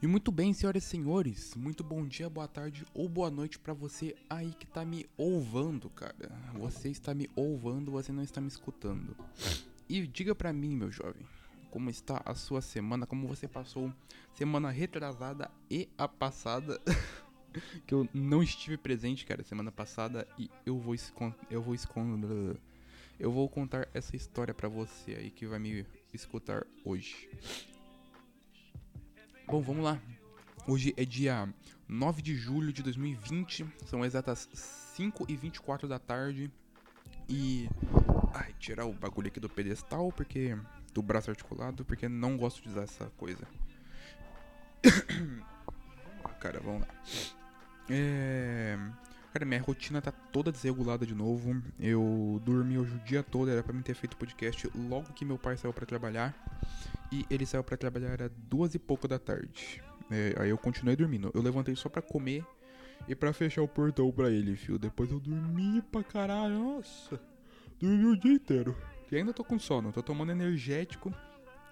[0.00, 3.74] E muito bem, senhoras e senhores, muito bom dia, boa tarde ou boa noite para
[3.74, 6.30] você aí que tá me ouvando, cara.
[6.54, 9.16] Você está me ouvando, você não está me escutando.
[9.88, 11.26] E diga pra mim, meu jovem,
[11.72, 13.92] como está a sua semana, como você passou
[14.34, 16.80] semana retrasada e a passada.
[17.84, 20.94] que eu não estive presente, cara, semana passada e eu vou
[21.50, 22.56] eu vou esconder
[23.18, 25.84] eu vou contar essa história para você aí que vai me
[26.14, 27.28] escutar hoje.
[29.48, 29.98] Bom, vamos lá.
[30.66, 31.48] Hoje é dia
[31.88, 34.46] 9 de julho de 2020, são exatas
[34.94, 36.52] 5 e 24 da tarde.
[37.26, 37.66] E.
[38.34, 40.54] Ai, tirar o bagulho aqui do pedestal, porque.
[40.92, 43.48] Do braço articulado, porque não gosto de usar essa coisa.
[46.40, 46.88] Cara, vamos lá.
[47.88, 48.78] É.
[49.32, 51.62] Cara, minha rotina tá toda desregulada de novo.
[51.78, 55.38] Eu dormi hoje o dia todo, era pra mim ter feito podcast logo que meu
[55.38, 56.34] pai saiu para trabalhar.
[57.12, 59.82] E ele saiu para trabalhar era duas e pouco da tarde.
[60.10, 61.30] É, aí eu continuei dormindo.
[61.34, 62.44] Eu levantei só pra comer
[63.06, 64.78] e pra fechar o portão pra ele, fio.
[64.78, 66.58] Depois eu dormi pra caralho.
[66.58, 67.20] Nossa,
[67.78, 68.76] dormi o dia inteiro.
[69.10, 69.92] E ainda tô com sono.
[69.92, 71.12] Tô tomando energético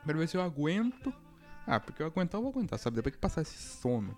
[0.04, 1.12] pra ver se eu aguento.
[1.66, 2.96] Ah, porque eu aguentar, eu vou aguentar, sabe?
[2.96, 4.16] Depois que passar esse sono.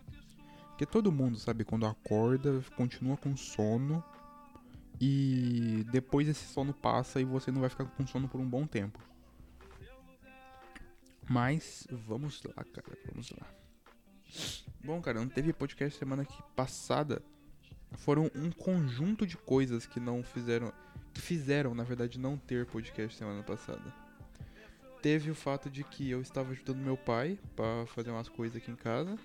[0.79, 4.01] Porque todo mundo, sabe, quando acorda, continua com sono.
[5.01, 8.65] E depois esse sono passa e você não vai ficar com sono por um bom
[8.65, 8.97] tempo.
[11.29, 13.45] Mas vamos lá, cara, vamos lá.
[14.85, 17.21] Bom, cara, não teve podcast semana que passada.
[17.95, 20.73] Foram um conjunto de coisas que não fizeram.
[21.13, 23.93] Que fizeram, na verdade, não ter podcast semana passada.
[25.03, 28.71] Teve o fato de que eu estava ajudando meu pai para fazer umas coisas aqui
[28.71, 29.19] em casa.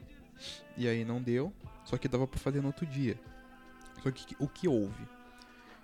[0.78, 1.54] E aí não deu.
[1.86, 3.20] Só que dava pra fazer no outro dia.
[4.02, 5.08] Só que o que houve?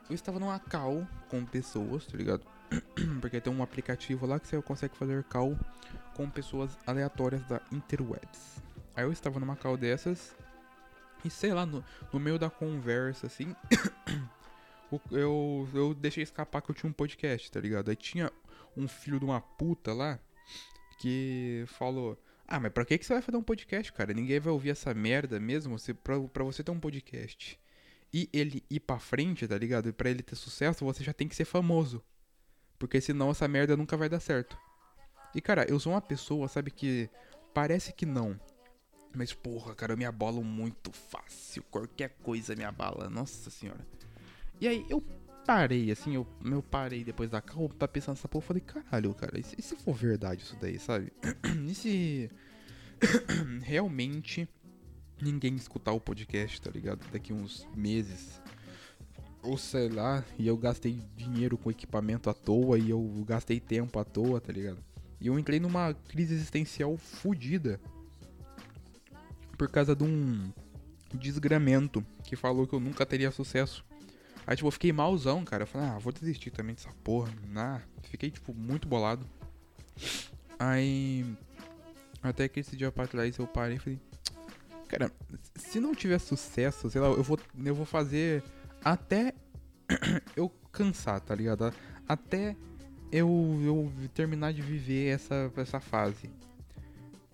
[0.10, 2.46] Eu estava numa call com pessoas, tá ligado?
[3.22, 5.58] Porque tem um aplicativo lá que você consegue fazer call
[6.16, 8.62] com pessoas aleatórias da interwebs.
[8.96, 10.36] Aí eu estava numa call dessas
[11.24, 11.84] e sei lá, no,
[12.14, 13.56] no meio da conversa assim,
[15.12, 17.90] eu, eu deixei escapar que eu tinha um podcast, tá ligado?
[17.90, 18.32] Aí tinha
[18.76, 20.20] um filho de uma puta lá
[21.00, 22.18] que falou:
[22.52, 24.12] Ah, mas pra que, que você vai fazer um podcast, cara?
[24.12, 27.60] Ninguém vai ouvir essa merda mesmo você, pra, pra você ter um podcast.
[28.12, 29.88] E ele ir pra frente, tá ligado?
[29.88, 32.04] E pra ele ter sucesso, você já tem que ser famoso.
[32.80, 34.58] Porque senão essa merda nunca vai dar certo.
[35.36, 37.08] E cara, eu sou uma pessoa, sabe, que
[37.54, 38.40] parece que não.
[39.16, 41.62] Mas porra, cara, eu me abalo muito fácil.
[41.70, 43.86] Qualquer coisa me abala, nossa senhora.
[44.60, 45.04] E aí eu
[45.46, 48.44] parei, assim, eu, eu parei depois da calma pra pensar nessa porra.
[48.44, 51.12] Eu falei, caralho, cara, e se, e se for verdade isso daí, sabe?
[51.68, 52.30] e se
[53.64, 54.48] realmente
[55.22, 57.06] ninguém escutar o podcast, tá ligado?
[57.12, 58.42] Daqui uns meses.
[59.42, 63.98] Ou sei lá, e eu gastei dinheiro com equipamento à toa e eu gastei tempo
[64.00, 64.84] à toa, tá ligado?
[65.20, 67.80] E eu entrei numa crise existencial fodida.
[69.58, 70.52] Por causa de um
[71.14, 73.86] desgramento que falou que eu nunca teria sucesso.
[74.50, 75.62] Aí, tipo, eu fiquei malzão, cara.
[75.62, 77.32] Eu falei, ah, vou desistir também dessa porra.
[77.56, 79.24] Ah, fiquei, tipo, muito bolado.
[80.58, 81.24] Aí.
[82.24, 84.00] Até que esse dia pra trás eu parei e falei.
[84.88, 85.12] Cara,
[85.56, 88.44] se não tiver sucesso, sei lá, eu vou, eu vou fazer
[88.84, 89.36] até
[90.36, 91.72] eu cansar, tá ligado?
[92.08, 92.56] Até
[93.12, 93.30] eu,
[93.64, 96.28] eu terminar de viver essa, essa fase.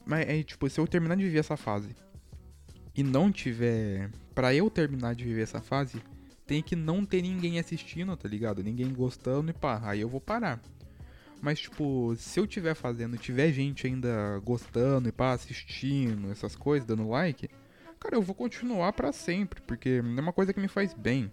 [0.06, 1.96] Mas é tipo, se eu terminar de viver essa fase
[2.94, 4.12] e não tiver.
[4.34, 6.04] Pra eu terminar de viver essa fase,
[6.46, 8.64] tem que não ter ninguém assistindo, tá ligado?
[8.64, 10.62] Ninguém gostando e pá, aí eu vou parar.
[11.42, 16.88] Mas, tipo, se eu tiver fazendo, tiver gente ainda gostando e pá, assistindo, essas coisas,
[16.88, 17.50] dando like,
[18.00, 21.32] cara, eu vou continuar para sempre, porque é uma coisa que me faz bem.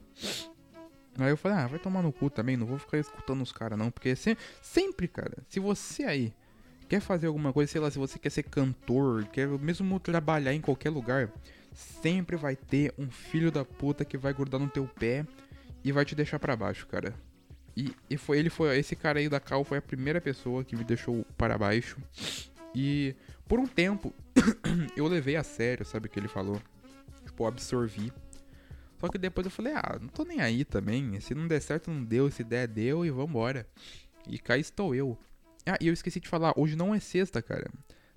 [1.19, 3.79] Aí eu falei, ah, vai tomar no cu também, não vou ficar escutando os caras
[3.79, 6.33] não, porque se, sempre, cara, se você aí
[6.89, 10.61] quer fazer alguma coisa, sei lá, se você quer ser cantor, quer mesmo trabalhar em
[10.61, 11.31] qualquer lugar,
[11.73, 15.27] sempre vai ter um filho da puta que vai grudar no teu pé
[15.85, 17.15] e vai te deixar para baixo, cara.
[17.77, 20.77] E, e foi ele foi esse cara aí da Cal foi a primeira pessoa que
[20.77, 21.97] me deixou para baixo.
[22.75, 23.15] E
[23.49, 24.15] por um tempo
[24.97, 26.61] eu levei a sério, sabe o que ele falou?
[27.25, 28.13] Tipo, absorvi.
[28.99, 31.19] Só que depois eu falei, ah, não tô nem aí também.
[31.21, 32.31] Se não der certo, não deu.
[32.31, 33.67] Se der, deu e vambora.
[34.29, 35.19] E cá estou eu.
[35.67, 37.69] Ah, e eu esqueci de falar, hoje não é sexta, cara.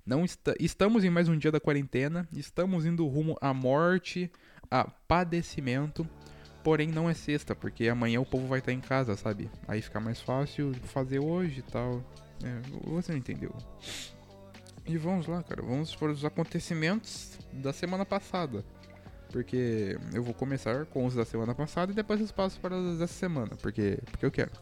[0.06, 0.24] Não
[0.60, 2.28] estamos em mais um dia da quarentena.
[2.32, 4.30] Estamos indo rumo à morte,
[4.70, 6.08] a padecimento.
[6.62, 9.50] Porém, não é sexta, porque amanhã o povo vai estar em casa, sabe?
[9.66, 12.04] Aí fica mais fácil fazer hoje e tal.
[12.44, 13.52] É, você não entendeu.
[14.86, 15.60] E vamos lá, cara.
[15.60, 18.64] Vamos para os acontecimentos da semana passada.
[19.32, 23.00] Porque eu vou começar com os da semana passada e depois eu passo para os
[23.00, 23.56] dessa semana.
[23.56, 24.52] Porque, porque eu quero.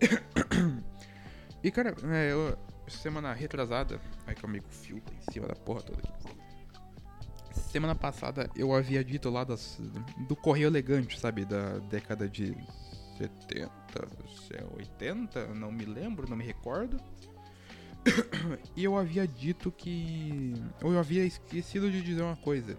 [1.62, 2.58] e cara, é, eu,
[2.88, 4.00] semana retrasada.
[4.26, 6.36] Ai, aí, o fio tá em cima da porra toda aqui.
[7.70, 9.80] semana passada eu havia dito lá das,
[10.28, 11.44] do Correio Elegante, sabe?
[11.44, 12.56] Da década de
[13.18, 14.08] 70,
[14.76, 17.00] 80, não me lembro, não me recordo.
[18.76, 20.54] e eu havia dito que.
[20.82, 22.76] Ou eu havia esquecido de dizer uma coisa.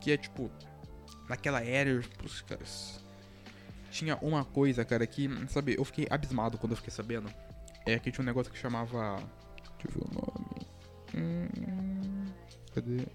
[0.00, 0.50] Que é tipo.
[1.28, 3.04] Naquela era, os caras.
[3.90, 5.28] Tinha uma coisa, cara, que.
[5.48, 7.32] Sabe, eu fiquei abismado quando eu fiquei sabendo.
[7.88, 9.16] É que tinha um negócio que chamava.
[9.82, 10.66] Deixa eu ver o nome.
[11.14, 12.24] Hum,
[12.74, 13.06] cadê?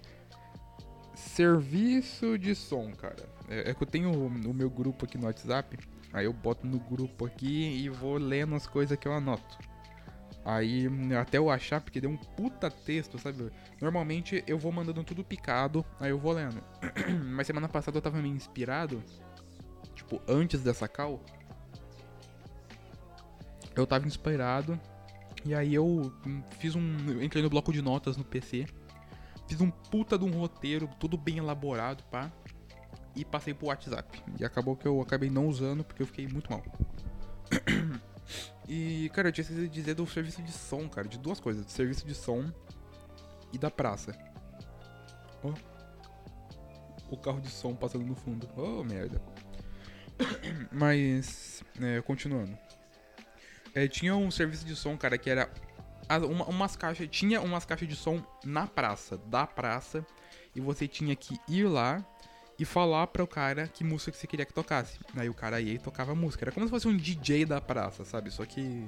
[1.14, 3.28] Serviço de som, cara.
[3.48, 5.78] É, é que eu tenho o, o meu grupo aqui no WhatsApp.
[6.12, 9.58] Aí eu boto no grupo aqui e vou lendo as coisas que eu anoto.
[10.44, 10.88] Aí
[11.20, 13.52] até eu achar, porque deu um puta texto, sabe?
[13.80, 16.60] Normalmente eu vou mandando tudo picado, aí eu vou lendo.
[17.32, 19.02] Mas semana passada eu tava meio inspirado.
[19.94, 21.24] Tipo, antes dessa call.
[23.76, 24.78] Eu tava inspirado.
[25.44, 26.12] E aí eu
[26.58, 26.96] fiz um.
[27.08, 28.66] Eu entrei no bloco de notas no PC.
[29.46, 32.32] Fiz um puta de um roteiro, tudo bem elaborado, pá.
[33.14, 34.22] E passei pro WhatsApp.
[34.40, 36.62] E acabou que eu acabei não usando porque eu fiquei muito mal.
[38.66, 41.06] E, cara, eu tinha esquecido de dizer do serviço de som, cara.
[41.06, 41.66] De duas coisas.
[41.66, 42.50] Do serviço de som
[43.52, 44.16] e da praça.
[45.42, 45.50] Ó.
[45.50, 47.14] Oh.
[47.14, 48.48] O carro de som passando no fundo.
[48.56, 49.20] Oh, merda.
[50.72, 52.56] Mas, é, continuando.
[53.74, 55.50] É, tinha um serviço de som, cara, que era
[56.30, 57.08] uma, umas caixas.
[57.10, 60.06] Tinha umas caixas de som na praça, da praça.
[60.54, 62.04] E você tinha que ir lá
[62.58, 64.98] e falar para o cara que música que você queria que tocasse.
[65.16, 66.44] Aí o cara ia e tocava música.
[66.44, 68.30] Era como se fosse um DJ da praça, sabe?
[68.30, 68.86] Só que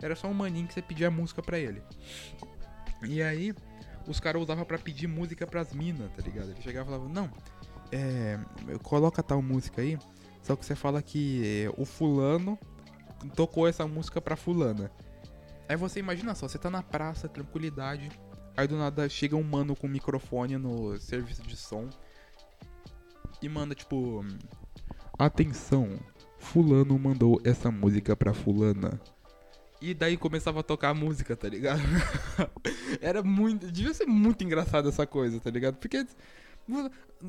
[0.00, 1.82] era só um maninho que você pedia música para ele.
[3.02, 3.52] E aí
[4.06, 6.50] os caras usavam para pedir música pras minas, tá ligado?
[6.50, 7.30] Ele chegava e falava, não,
[7.92, 8.38] é,
[8.82, 9.98] coloca tal música aí,
[10.42, 12.58] só que você fala que é, o fulano
[13.34, 14.90] tocou essa música pra fulana.
[15.68, 18.10] Aí você imagina só, você tá na praça, tranquilidade,
[18.56, 21.88] aí do nada chega um mano com um microfone no serviço de som
[23.42, 24.24] e manda tipo:
[25.18, 25.98] Atenção,
[26.38, 29.00] Fulano mandou essa música pra Fulana.
[29.80, 31.82] E daí começava a tocar a música, tá ligado?
[33.00, 33.70] Era muito.
[33.70, 35.76] Devia ser muito engraçado essa coisa, tá ligado?
[35.76, 36.04] Porque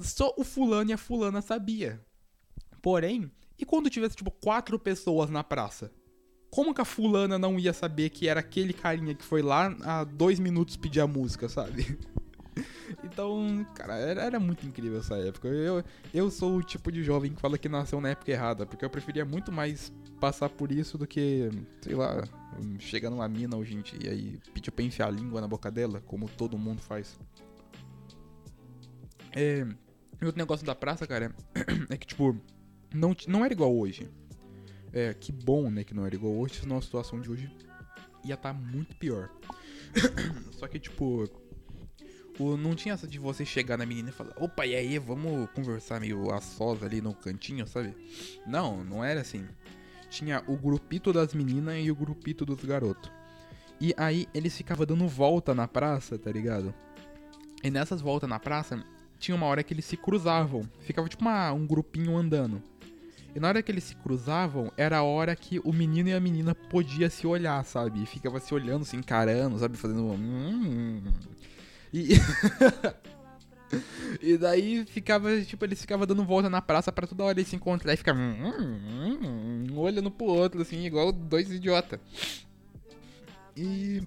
[0.02, 2.02] só o fulano e a fulana sabia.
[2.82, 5.92] Porém, e quando tivesse, tipo, quatro pessoas na praça?
[6.50, 10.04] Como que a fulana não ia saber que era aquele carinha que foi lá há
[10.04, 12.00] dois minutos pedir a música, sabe?
[13.04, 15.48] Então, cara, era, era, muito incrível essa época.
[15.48, 15.84] Eu,
[16.14, 18.90] eu sou o tipo de jovem que fala que nasceu na época errada, porque eu
[18.90, 21.50] preferia muito mais passar por isso do que,
[21.82, 22.22] sei lá,
[22.80, 26.02] chegar numa mina hoje em dia e pedir pra enfiar a língua na boca dela,
[26.06, 27.18] como todo mundo faz.
[29.32, 29.66] É.
[30.22, 31.34] E outro negócio da praça, cara,
[31.90, 32.36] é que, tipo,
[32.94, 34.10] não, não era igual hoje.
[34.92, 37.52] É, que bom, né, que não era igual hoje, senão a situação de hoje
[38.24, 39.30] ia estar tá muito pior.
[40.52, 41.30] Só que, tipo,
[42.40, 45.50] Tipo, não tinha essa de você chegar na menina e falar, opa, e aí, vamos
[45.52, 47.94] conversar meio a sós ali no cantinho, sabe?
[48.48, 49.46] Não, não era assim.
[50.10, 53.12] Tinha o grupito das meninas e o grupito dos garotos.
[53.78, 56.74] E aí eles ficavam dando volta na praça, tá ligado?
[57.62, 58.82] E nessas voltas na praça,
[59.20, 60.62] tinha uma hora que eles se cruzavam.
[60.80, 62.64] Ficava tipo uma, um grupinho andando.
[63.36, 66.20] E na hora que eles se cruzavam, era a hora que o menino e a
[66.20, 68.02] menina podia se olhar, sabe?
[68.02, 69.78] E ficava se olhando, se encarando, sabe?
[69.78, 70.04] Fazendo.
[70.04, 71.04] Hum,
[71.94, 72.10] e.
[74.22, 77.56] e daí ficava, tipo, eles ficavam dando volta na praça para toda hora eles se
[77.56, 82.00] encontrar e ficavam hum, hum, hum, um olhando pro outro, assim, igual dois idiotas.
[83.56, 84.02] E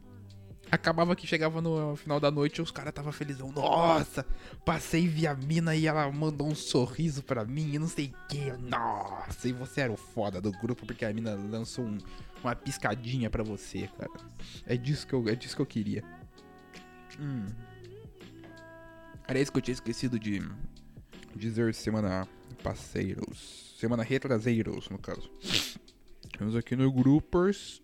[0.72, 3.52] acabava que chegava no final da noite e os caras tava felizão.
[3.52, 4.24] Nossa,
[4.64, 8.28] passei vi a mina e ela mandou um sorriso pra mim e não sei o
[8.28, 8.52] que.
[8.52, 11.98] Nossa, e você era o foda do grupo porque a mina lançou um,
[12.42, 14.10] uma piscadinha pra você, cara.
[14.66, 16.02] É disso que eu, é disso que eu queria.
[17.20, 17.44] Hum.
[19.28, 20.42] Era isso que eu tinha esquecido de
[21.36, 22.26] dizer semana
[22.62, 23.76] passeiros.
[23.78, 25.30] Semana retraseiros, no caso.
[26.38, 27.82] Temos aqui no Groupers.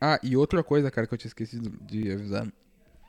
[0.00, 2.50] Ah, e outra coisa, cara, que eu tinha esquecido de avisar.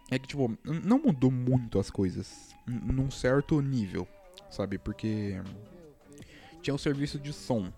[0.09, 2.53] É que, tipo, não mudou muito as coisas.
[2.67, 4.05] Num certo nível,
[4.49, 4.77] sabe?
[4.77, 5.41] Porque
[6.61, 7.71] tinha o serviço de som.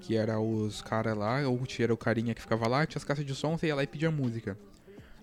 [0.00, 3.24] Que era os caras lá, ou tinha o carinha que ficava lá, tinha as caixas
[3.24, 4.58] de som, você ia lá e pedia música.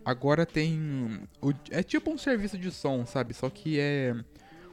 [0.04, 1.22] Agora tem.
[1.42, 3.34] O, é tipo um serviço de som, sabe?
[3.34, 4.16] Só que é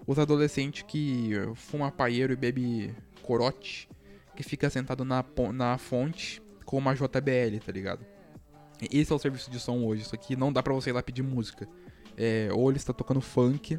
[0.06, 3.88] os adolescentes que fuma paieiro e bebe corote,
[4.34, 8.11] que fica sentado na, na fonte com uma JBL, tá ligado?
[8.90, 11.02] Esse é o serviço de som hoje, só que não dá pra você ir lá
[11.02, 11.68] pedir música.
[12.16, 13.78] É, ou ele está tocando funk,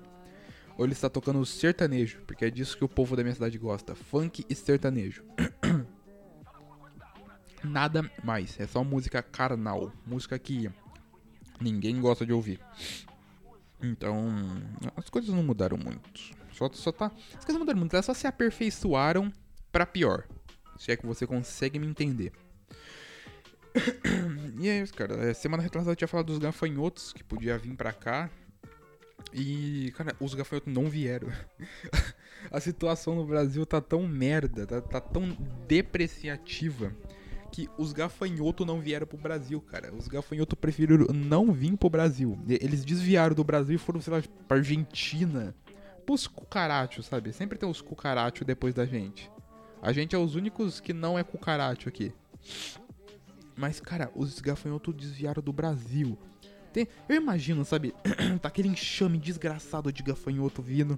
[0.78, 3.96] ou ele está tocando sertanejo, porque é disso que o povo da minha cidade gosta:
[3.96, 5.24] funk e sertanejo.
[7.64, 10.70] Nada mais, é só música carnal, música que
[11.64, 12.60] Ninguém gosta de ouvir.
[13.82, 14.34] Então,
[14.98, 16.36] as coisas não mudaram muito.
[16.52, 17.06] Só, só tá.
[17.06, 19.32] As coisas não mudaram muito, elas só se aperfeiçoaram
[19.72, 20.26] pra pior.
[20.78, 22.34] Se é que você consegue me entender.
[24.60, 25.16] e é isso, cara.
[25.16, 28.30] É, semana retrasada eu tinha falado dos gafanhotos que podia vir pra cá.
[29.34, 31.30] E, cara, os gafanhotos não vieram.
[32.52, 35.32] a situação no Brasil tá tão merda, tá, tá tão
[35.68, 36.94] depreciativa
[37.52, 39.94] que os gafanhotos não vieram pro Brasil, cara.
[39.94, 42.38] Os gafanhotos preferiram não vir pro Brasil.
[42.48, 45.56] Eles desviaram do Brasil e foram, sei lá, pra Argentina.
[46.04, 47.32] Pros cucarachos, sabe?
[47.32, 49.32] Sempre tem os cucarachos depois da gente.
[49.82, 52.12] A gente é os únicos que não é cucaracho aqui.
[53.56, 56.18] Mas, cara, os gafanhotos desviaram do Brasil.
[56.72, 57.94] Tem, eu imagino, sabe?
[58.42, 60.98] tá aquele enxame desgraçado de gafanhoto vindo.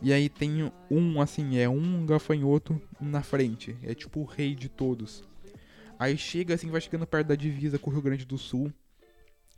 [0.00, 3.76] E aí tem um, assim, é um gafanhoto na frente.
[3.82, 5.22] É tipo o rei de todos.
[5.98, 8.72] Aí chega assim, vai chegando perto da divisa com o Rio Grande do Sul.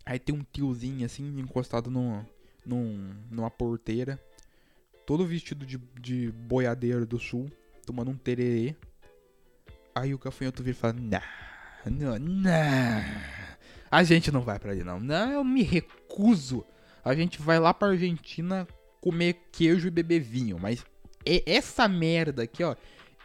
[0.05, 2.27] Aí tem um tiozinho assim, encostado no,
[2.67, 4.21] num, numa porteira.
[5.07, 7.51] Todo vestido de, de boiadeiro do sul,
[7.87, 8.75] tomando um tererê.
[9.95, 11.23] Aí o gafanhoto vira e fala: Nah,
[11.91, 13.05] não, não.
[13.91, 14.99] A gente não vai pra ali, não.
[14.99, 16.65] Não, eu me recuso.
[17.05, 18.67] A gente vai lá pra Argentina
[19.01, 20.59] comer queijo e beber vinho.
[20.59, 20.85] Mas
[21.47, 22.75] essa merda aqui, ó.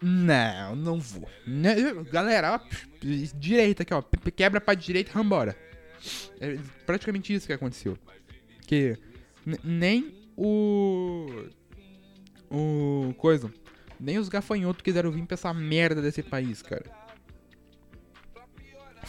[0.01, 1.29] Não, não vou.
[2.11, 2.59] Galera, ó,
[3.35, 4.01] direita aqui, ó.
[4.35, 5.55] Quebra pra direita e vambora.
[6.39, 7.97] É praticamente isso que aconteceu.
[8.65, 8.97] Que
[9.63, 11.27] nem o.
[12.49, 13.13] O.
[13.17, 13.51] Coisa.
[13.99, 16.98] Nem os gafanhotos quiseram vir pra essa merda desse país, cara.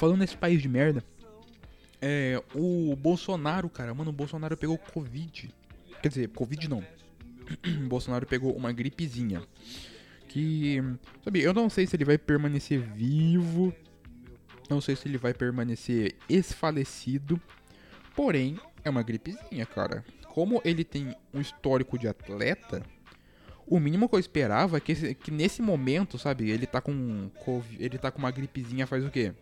[0.00, 1.04] Falando nesse país de merda.
[2.00, 2.42] É.
[2.54, 3.92] O Bolsonaro, cara.
[3.92, 5.54] Mano, o Bolsonaro pegou Covid.
[6.00, 6.82] Quer dizer, Covid não.
[7.66, 9.42] o Bolsonaro pegou uma gripezinha
[10.26, 10.82] que,
[11.22, 13.74] sabe, eu não sei se ele vai permanecer vivo,
[14.70, 17.38] não sei se ele vai permanecer esfalecido,
[18.16, 20.02] porém, é uma gripezinha, cara.
[20.28, 22.82] Como ele tem um histórico de atleta,
[23.66, 27.28] o mínimo que eu esperava é que, que nesse momento, sabe, ele tá com
[27.78, 29.34] ele tá com uma gripezinha faz o quê?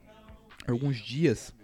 [0.68, 1.54] Alguns dias.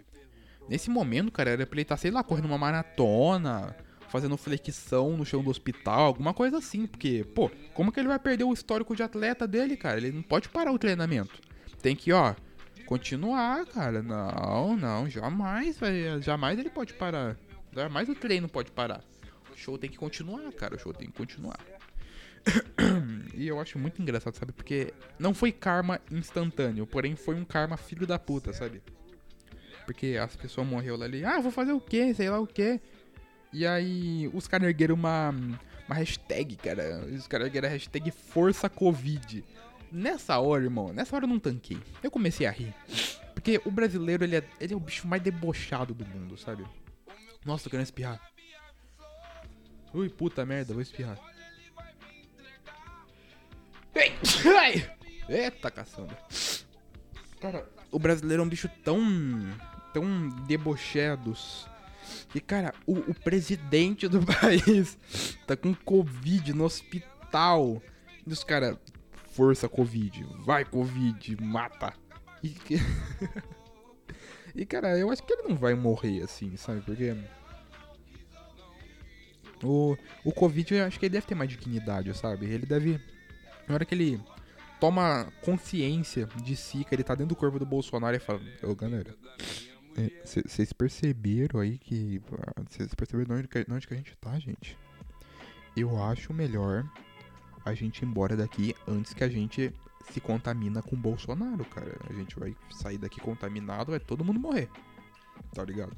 [0.67, 3.75] Nesse momento, cara, era pra ele estar, tá, sei lá, correndo uma maratona,
[4.09, 6.87] fazendo flexão no chão do hospital, alguma coisa assim.
[6.87, 9.97] Porque, pô, como que ele vai perder o histórico de atleta dele, cara?
[9.97, 11.39] Ele não pode parar o treinamento.
[11.81, 12.33] Tem que, ó,
[12.85, 14.01] continuar, cara.
[14.01, 15.77] Não, não, jamais,
[16.21, 17.37] jamais ele pode parar.
[17.73, 19.03] Jamais o treino pode parar.
[19.53, 20.75] O show tem que continuar, cara.
[20.75, 21.59] O show tem que continuar.
[23.33, 24.51] e eu acho muito engraçado, sabe?
[24.51, 28.81] Porque não foi karma instantâneo, porém foi um karma filho da puta, sabe?
[29.85, 32.13] Porque as pessoas morreram ali, ah, vou fazer o quê?
[32.13, 32.81] Sei lá o quê.
[33.53, 35.29] E aí, os caras ergueram uma,
[35.87, 37.05] uma hashtag, cara.
[37.05, 39.43] Os caras ergueram a hashtag Força Covid.
[39.91, 41.77] Nessa hora, irmão, nessa hora eu não tanquei.
[42.03, 42.73] Eu comecei a rir.
[43.33, 46.65] Porque o brasileiro, ele é, ele é o bicho mais debochado do mundo, sabe?
[47.45, 48.19] Nossa, tô querendo espirrar.
[49.93, 51.17] Ui, puta merda, vou espirrar.
[53.95, 54.13] Ei!
[55.29, 56.17] Eita, caçamba.
[57.39, 58.99] Cara, o brasileiro é um bicho tão.
[59.95, 61.67] Tão debochados
[62.33, 64.97] e, cara, o, o presidente do país
[65.47, 67.81] tá com Covid no hospital.
[68.25, 68.77] E os caras,
[69.31, 71.93] força Covid, vai Covid, mata.
[72.43, 72.55] E,
[74.53, 76.81] e, cara, eu acho que ele não vai morrer assim, sabe?
[76.81, 77.15] Porque.
[79.63, 82.45] O, o Covid, eu acho que ele deve ter mais dignidade, sabe?
[82.45, 82.99] Ele deve.
[83.67, 84.21] Na hora que ele
[84.79, 88.75] toma consciência de si, que ele tá dentro do corpo do Bolsonaro e fala: Ô
[88.75, 89.15] galera,
[90.23, 92.21] vocês perceberam aí que.
[92.69, 94.77] Vocês perceberam onde, que, onde que a gente tá, gente?
[95.75, 96.89] Eu acho melhor
[97.65, 99.73] a gente ir embora daqui antes que a gente
[100.11, 101.95] se contamina com Bolsonaro, cara.
[102.09, 104.69] A gente vai sair daqui contaminado, vai todo mundo morrer.
[105.53, 105.95] Tá ligado?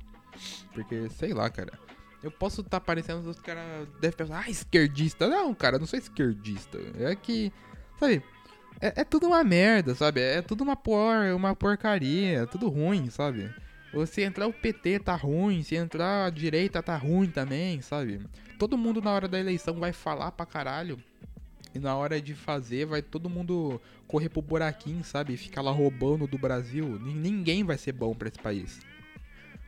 [0.74, 1.78] Porque, sei lá, cara.
[2.24, 5.28] Eu posso estar tá parecendo os caras devem pensar, ah, esquerdista.
[5.28, 6.80] Não, cara, não sou esquerdista.
[6.98, 7.54] É que,
[8.00, 8.24] sabe,
[8.82, 10.22] é, é, tudo uma merda, sabe?
[10.22, 13.54] É tudo uma por, uma porcaria, é tudo ruim, sabe?
[14.06, 18.20] Se entrar o PT tá ruim, se entrar a direita tá ruim também, sabe?
[18.60, 21.02] Todo mundo na hora da eleição vai falar pra caralho.
[21.74, 25.38] E na hora de fazer, vai todo mundo correr pro buraquinho, sabe?
[25.38, 27.00] Ficar lá roubando do Brasil.
[27.00, 28.80] Ninguém vai ser bom pra esse país.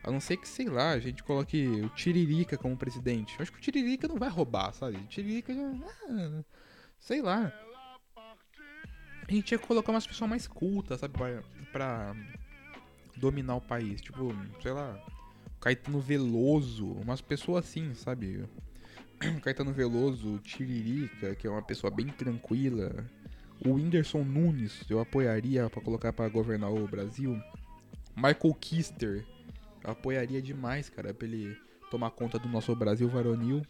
[0.02, 3.36] A não ser que, sei lá, a gente coloque o Tiririca como presidente.
[3.38, 4.96] Eu acho que o Tiririca não vai roubar, sabe?
[4.96, 5.70] O Tiririca já.
[6.08, 6.42] Ah,
[6.98, 7.52] sei lá.
[8.16, 11.16] A gente ia colocar umas pessoas mais cultas, sabe?
[11.16, 12.16] Pra, pra
[13.20, 14.00] dominar o país.
[14.00, 14.98] Tipo, sei lá,
[15.60, 18.44] Caetano Veloso, umas pessoas assim, sabe?
[19.42, 23.04] Caetano Veloso, Tiririca, que é uma pessoa bem tranquila.
[23.64, 27.38] O Whindersson Nunes, eu apoiaria para colocar para governar o Brasil.
[28.16, 29.24] Michael Kister,
[29.84, 31.56] eu apoiaria demais, cara, pra ele
[31.90, 33.62] tomar conta do nosso Brasil varonil.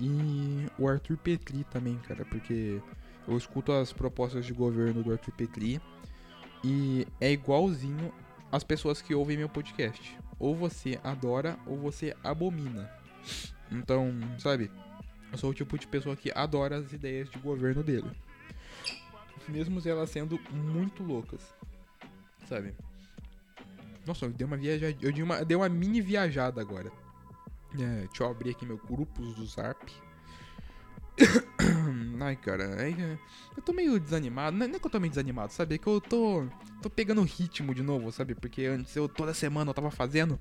[0.00, 2.82] E o Arthur Petri também, cara, porque
[3.26, 5.80] eu escuto as propostas de governo do Arthur Petri
[6.62, 8.12] e é igualzinho
[8.54, 10.16] as pessoas que ouvem meu podcast.
[10.38, 12.88] Ou você adora ou você abomina.
[13.70, 14.70] Então, sabe?
[15.32, 18.08] Eu sou o tipo de pessoa que adora as ideias de governo dele.
[19.48, 21.52] Mesmo elas sendo muito loucas.
[22.48, 22.74] Sabe?
[24.06, 24.96] Nossa, eu dei uma viajada.
[25.02, 26.92] Eu dei uma, dei uma mini viajada agora.
[27.74, 29.92] É, deixa eu abrir aqui meu grupos do Zap.
[32.20, 33.18] Ai, cara, é,
[33.56, 34.56] eu tô meio desanimado.
[34.56, 35.74] Não é que eu tô meio desanimado, sabe?
[35.74, 36.46] É que eu tô,
[36.82, 38.34] tô pegando ritmo de novo, sabe?
[38.34, 40.38] Porque antes eu toda semana eu tava fazendo.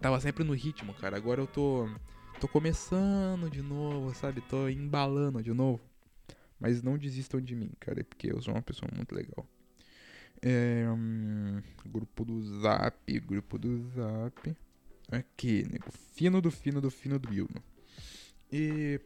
[0.00, 1.16] Tava sempre no ritmo, cara.
[1.16, 1.88] Agora eu tô.
[2.40, 4.42] Tô começando de novo, sabe?
[4.42, 5.80] Tô embalando de novo.
[6.60, 9.46] Mas não desistam de mim, cara, porque eu sou uma pessoa muito legal.
[10.42, 14.56] É, hum, grupo do Zap, grupo do Zap.
[15.10, 15.90] Aqui, nego.
[16.14, 17.62] Fino do fino do fino do Bilno.
[18.52, 19.00] E.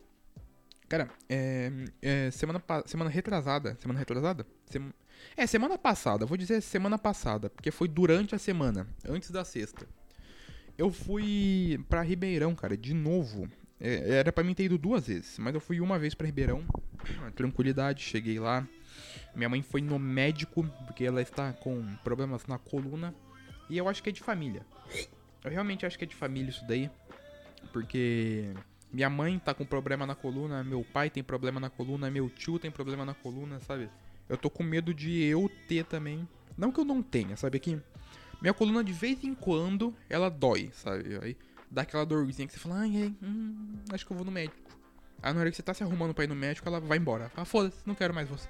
[0.90, 1.70] Cara, é,
[2.02, 3.76] é, semana, semana retrasada.
[3.80, 4.44] Semana retrasada?
[4.66, 4.92] Sem,
[5.36, 6.26] é, semana passada.
[6.26, 9.86] Vou dizer semana passada, porque foi durante a semana, antes da sexta.
[10.76, 13.48] Eu fui pra Ribeirão, cara, de novo.
[13.78, 16.64] É, era pra mim ter ido duas vezes, mas eu fui uma vez pra Ribeirão.
[17.36, 18.66] Tranquilidade, cheguei lá.
[19.32, 23.14] Minha mãe foi no médico, porque ela está com problemas na coluna.
[23.68, 24.66] E eu acho que é de família.
[25.44, 26.90] Eu realmente acho que é de família isso daí.
[27.72, 28.52] Porque
[28.92, 32.58] minha mãe tá com problema na coluna, meu pai tem problema na coluna, meu tio
[32.58, 33.88] tem problema na coluna, sabe?
[34.28, 36.28] Eu tô com medo de eu ter também.
[36.56, 37.56] Não que eu não tenha, sabe?
[37.56, 37.80] Aqui,
[38.40, 41.18] minha coluna de vez em quando ela dói, sabe?
[41.22, 41.36] Aí
[41.70, 44.56] dá aquela dorzinha que você fala, ai, ai, hum, acho que eu vou no médico.
[45.22, 47.28] Aí na hora que você tá se arrumando pra ir no médico, ela vai embora.
[47.30, 48.48] Fala, foda-se, não quero mais você.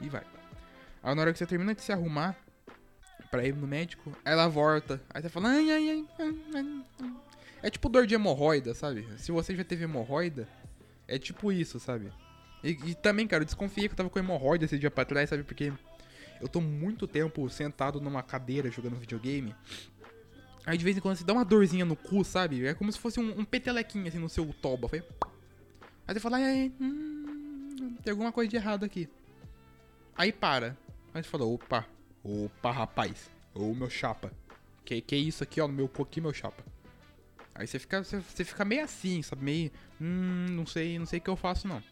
[0.00, 0.22] E vai.
[1.02, 2.36] Aí na hora que você termina de se arrumar
[3.30, 5.00] pra ir no médico, ela volta.
[5.12, 7.29] Aí você fala, ai, ai, ai, ai, ai.
[7.62, 9.06] É tipo dor de hemorroida, sabe?
[9.18, 10.48] Se você já teve hemorroida,
[11.06, 12.10] é tipo isso, sabe?
[12.62, 15.28] E, e também, cara, eu desconfiei que eu tava com hemorroida esse dia pra trás,
[15.28, 15.42] sabe?
[15.42, 15.72] Porque
[16.40, 19.54] eu tô muito tempo sentado numa cadeira jogando videogame.
[20.64, 22.66] Aí de vez em quando você dá uma dorzinha no cu, sabe?
[22.66, 24.88] É como se fosse um, um petelequinho assim no seu toba.
[24.88, 25.02] Foi...
[26.06, 29.08] Aí você fala, ai, hum, tem alguma coisa de errado aqui.
[30.16, 30.76] Aí para.
[31.12, 31.86] Aí você fala, opa,
[32.22, 33.30] opa, rapaz.
[33.54, 34.32] Ô, meu chapa.
[34.84, 36.62] Que, que isso aqui, ó, no meu cu aqui, meu chapa.
[37.60, 39.44] Aí você fica, você, você fica meio assim, sabe?
[39.44, 39.70] Meio,
[40.00, 41.82] hum, não sei, não sei o que eu faço não.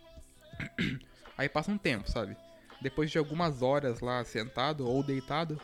[1.37, 2.35] Aí passa um tempo, sabe?
[2.81, 5.61] Depois de algumas horas lá sentado ou deitado,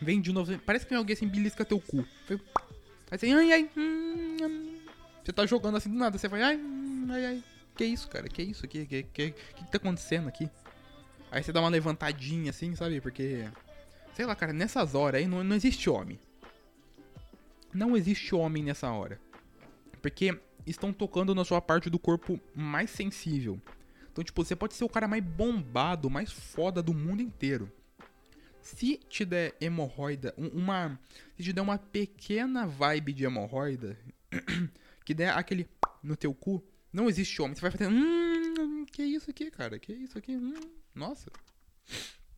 [0.00, 2.06] vem de novo, parece que vem alguém assim belisca teu cu.
[3.10, 4.78] Aí você, ai, ai, hum, hum.
[5.24, 7.44] Você tá jogando assim do nada, você vai, ai, hum, ai, ai.
[7.74, 8.28] Que isso, cara?
[8.28, 8.68] Que isso?
[8.68, 10.48] Que, que, que, que tá acontecendo aqui?
[11.28, 13.00] Aí você dá uma levantadinha assim, sabe?
[13.00, 13.48] Porque.
[14.14, 16.20] Sei lá, cara, nessas horas aí não, não existe homem.
[17.72, 19.20] Não existe homem nessa hora.
[20.00, 23.60] Porque estão tocando na sua parte do corpo mais sensível.
[24.10, 27.70] Então, tipo, você pode ser o cara mais bombado, mais foda do mundo inteiro.
[28.60, 30.98] Se te der hemorroida, uma.
[31.36, 33.96] Se te der uma pequena vibe de hemorroida,
[35.04, 35.68] que der aquele
[36.02, 37.54] no teu cu, não existe homem.
[37.54, 37.88] Você vai fazer.
[37.88, 39.78] Hum, que isso aqui, cara?
[39.78, 40.36] Que isso aqui?
[40.36, 40.60] Hum,
[40.94, 41.30] nossa.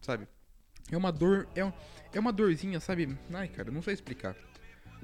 [0.01, 0.29] Sabe?
[0.91, 1.49] É uma dor.
[1.57, 1.61] É,
[2.13, 3.17] é uma dorzinha, sabe?
[3.33, 4.37] Ai, cara, não sei explicar.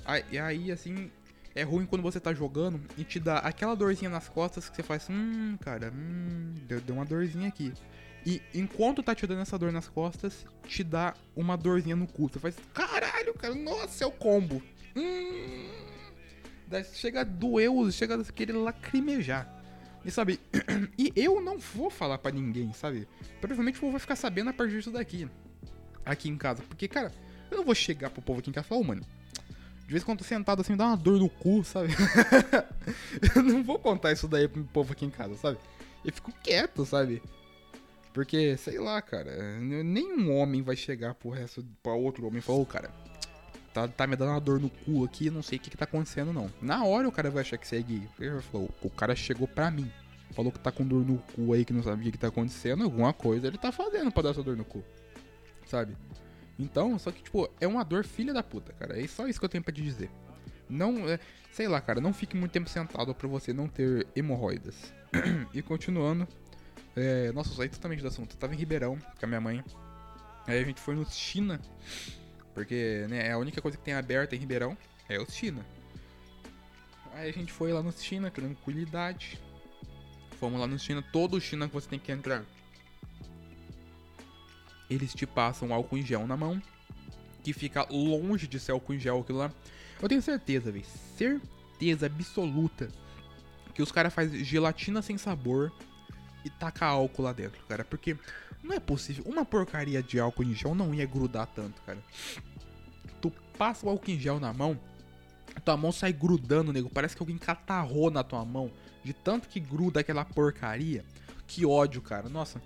[0.05, 1.11] Aí, aí, assim,
[1.55, 4.83] é ruim quando você tá jogando e te dá aquela dorzinha nas costas que você
[4.83, 7.73] faz, hum, cara, hum, deu, deu uma dorzinha aqui.
[8.25, 12.29] E enquanto tá te dando essa dor nas costas, te dá uma dorzinha no cu.
[12.29, 14.61] Você faz, caralho, cara, nossa, é o combo.
[14.97, 15.71] Hum.
[16.67, 19.49] Daí chega a doer, chega a querer lacrimejar.
[20.05, 20.41] E sabe,
[20.99, 23.09] e eu não vou falar para ninguém, sabe?
[23.41, 25.29] Provavelmente o povo vai ficar sabendo a partir disso daqui.
[26.05, 26.63] Aqui em casa.
[26.69, 27.13] Porque, cara,
[27.51, 29.03] eu não vou chegar pro povo aqui em casa e falar, oh, mano,
[29.87, 31.95] de vez em quando tô sentado assim, dá uma dor no cu, sabe?
[33.37, 35.59] eu não vou contar isso daí pro povo aqui em casa, sabe?
[36.05, 37.23] Eu fico quieto, sabe?
[38.13, 42.59] Porque, sei lá, cara, nenhum homem vai chegar pro resto, pra outro homem e falar,
[42.59, 42.91] ô, oh, cara,
[43.73, 45.85] tá, tá me dando uma dor no cu aqui, não sei o que, que tá
[45.85, 46.51] acontecendo, não.
[46.61, 48.09] Na hora o cara vai achar que você é gay.
[48.19, 49.93] Ele falou, o cara chegou pra mim,
[50.33, 52.29] falou que tá com dor no cu aí, que não sabe o que, que tá
[52.29, 54.83] acontecendo, alguma coisa ele tá fazendo pra dar essa dor no cu,
[55.67, 55.97] sabe?
[56.59, 59.01] Então, só que, tipo, é uma dor filha da puta, cara.
[59.01, 60.11] É só isso que eu tenho pra te dizer.
[60.69, 61.21] Não, é,
[61.53, 64.93] sei lá, cara, não fique muito tempo sentado pra você não ter hemorroidas.
[65.53, 66.27] e continuando,
[66.95, 68.33] é, nossa, saí totalmente do assunto.
[68.33, 69.65] Eu tava em Ribeirão com a minha mãe.
[70.47, 71.61] Aí a gente foi no China,
[72.55, 74.77] porque né, é a única coisa que tem aberta em Ribeirão
[75.09, 75.65] é o China.
[77.13, 79.41] Aí a gente foi lá no China, tranquilidade.
[80.39, 82.45] Fomos lá no China, todo o China que você tem que entrar
[84.89, 86.61] eles te passam álcool em gel na mão,
[87.43, 89.53] que fica longe de ser álcool em gel aquilo lá.
[90.01, 90.85] Eu tenho certeza, velho,
[91.17, 92.89] certeza absoluta
[93.75, 95.73] que os caras fazem gelatina sem sabor
[96.45, 97.85] e taca álcool lá dentro, cara.
[97.85, 98.17] Porque
[98.63, 99.25] não é possível.
[99.27, 101.99] Uma porcaria de álcool em gel não ia grudar tanto, cara.
[103.21, 104.79] Tu passa o álcool em gel na mão,
[105.67, 106.89] tua mão sai grudando, nego.
[106.89, 108.71] Parece que alguém catarrou na tua mão.
[109.03, 111.05] De tanto que gruda aquela porcaria.
[111.47, 112.29] Que ódio, cara.
[112.29, 112.63] Nossa.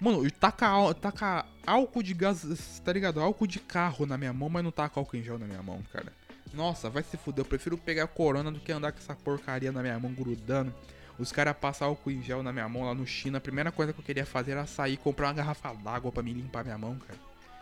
[0.00, 3.20] Mano, taca, taca álcool de gás, tá ligado?
[3.20, 5.82] Álcool de carro na minha mão, mas não taca álcool em gel na minha mão,
[5.92, 6.12] cara.
[6.52, 7.44] Nossa, vai se fuder.
[7.44, 10.72] Eu prefiro pegar corona do que andar com essa porcaria na minha mão grudando.
[11.18, 13.38] Os caras passam álcool em gel na minha mão lá no China.
[13.38, 16.22] A primeira coisa que eu queria fazer era sair e comprar uma garrafa d'água para
[16.22, 17.18] me limpar minha mão, cara.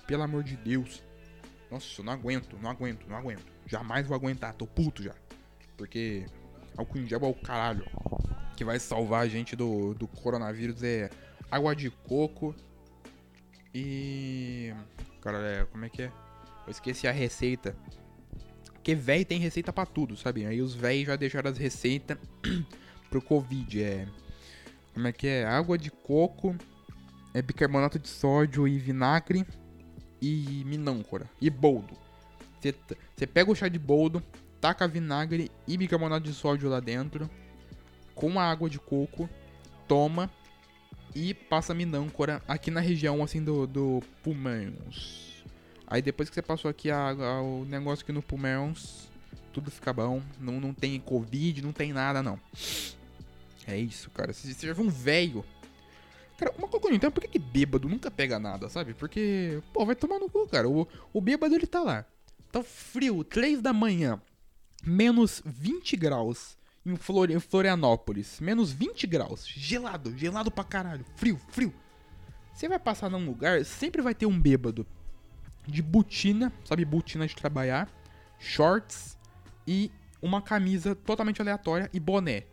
[0.07, 1.03] Pelo amor de Deus.
[1.71, 3.45] Nossa, eu não aguento, não aguento, não aguento.
[3.67, 5.15] Jamais vou aguentar, tô puto já.
[5.77, 6.27] Porque
[6.77, 7.85] álcool em gel é o caralho.
[8.57, 11.11] Que vai salvar a gente do, do coronavírus é
[11.53, 12.55] água de coco
[13.75, 14.73] e.
[15.21, 16.13] Cara, é, como é que é?
[16.67, 17.77] Eu esqueci a receita.
[18.73, 20.47] Porque véi tem receita para tudo, sabe?
[20.47, 22.17] Aí os véis já deixaram as receitas
[23.11, 23.83] pro Covid.
[23.83, 24.09] É.
[24.95, 25.45] Como é que é?
[25.45, 26.57] Água de coco,
[27.35, 29.47] é bicarbonato de sódio e vinagre
[30.21, 31.97] e minâncora e boldo.
[32.61, 34.23] Você pega o chá de boldo,
[34.61, 37.31] taca vinagre e bicarbonato de sódio lá dentro
[38.15, 39.29] com a água de coco,
[39.89, 40.31] toma
[41.15, 45.43] e passa minâncora aqui na região assim do, do pulmões.
[45.87, 49.09] Aí depois que você passou aqui a, a, o negócio aqui no pulmões,
[49.53, 50.23] tudo fica bom.
[50.41, 52.41] Não, não tem Covid, não tem nada, não.
[53.67, 54.33] É isso, cara.
[54.33, 55.45] Se você já viu um velho.
[56.39, 58.95] Cara, uma coisa que entendo, por que, que bêbado nunca pega nada, sabe?
[58.95, 60.69] Porque, pô, vai tomar no cu, cara.
[60.69, 62.05] O, o bêbado ele tá lá.
[62.51, 64.21] Tá frio, 3 da manhã,
[64.85, 68.41] menos 20 graus em, Flori em Florianópolis.
[68.41, 69.47] Menos 20 graus.
[69.47, 71.05] Gelado, gelado pra caralho.
[71.17, 71.73] Frio, frio.
[72.53, 74.87] Você vai passar num lugar, sempre vai ter um bêbado
[75.67, 77.89] de botina, sabe, botina de trabalhar,
[78.39, 79.17] shorts
[79.67, 79.91] e
[80.21, 82.45] uma camisa totalmente aleatória e boné.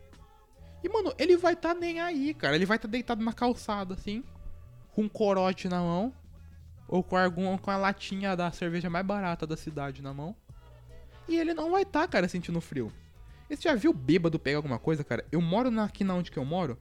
[0.82, 2.54] E, mano, ele vai tá nem aí, cara.
[2.54, 4.24] Ele vai tá deitado na calçada, assim,
[4.92, 6.12] com um corote na mão,
[6.88, 10.34] ou com, algum, com a latinha da cerveja mais barata da cidade na mão.
[11.28, 12.90] E ele não vai tá, cara, sentindo frio.
[13.56, 15.24] Você já viu bêbado pegar alguma coisa, cara?
[15.32, 16.78] Eu moro na, aqui na onde que eu moro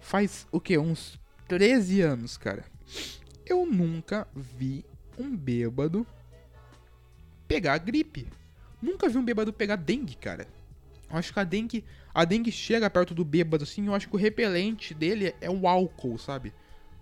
[0.00, 2.64] faz, o que, uns 13 anos, cara.
[3.46, 4.84] Eu nunca vi
[5.16, 6.06] um bêbado
[7.46, 8.28] pegar gripe.
[8.82, 10.46] Nunca vi um bêbado pegar dengue, cara.
[11.10, 14.16] Eu acho que a dengue, a dengue chega perto do bêbado, assim, eu acho que
[14.16, 16.52] o repelente dele é o álcool, sabe?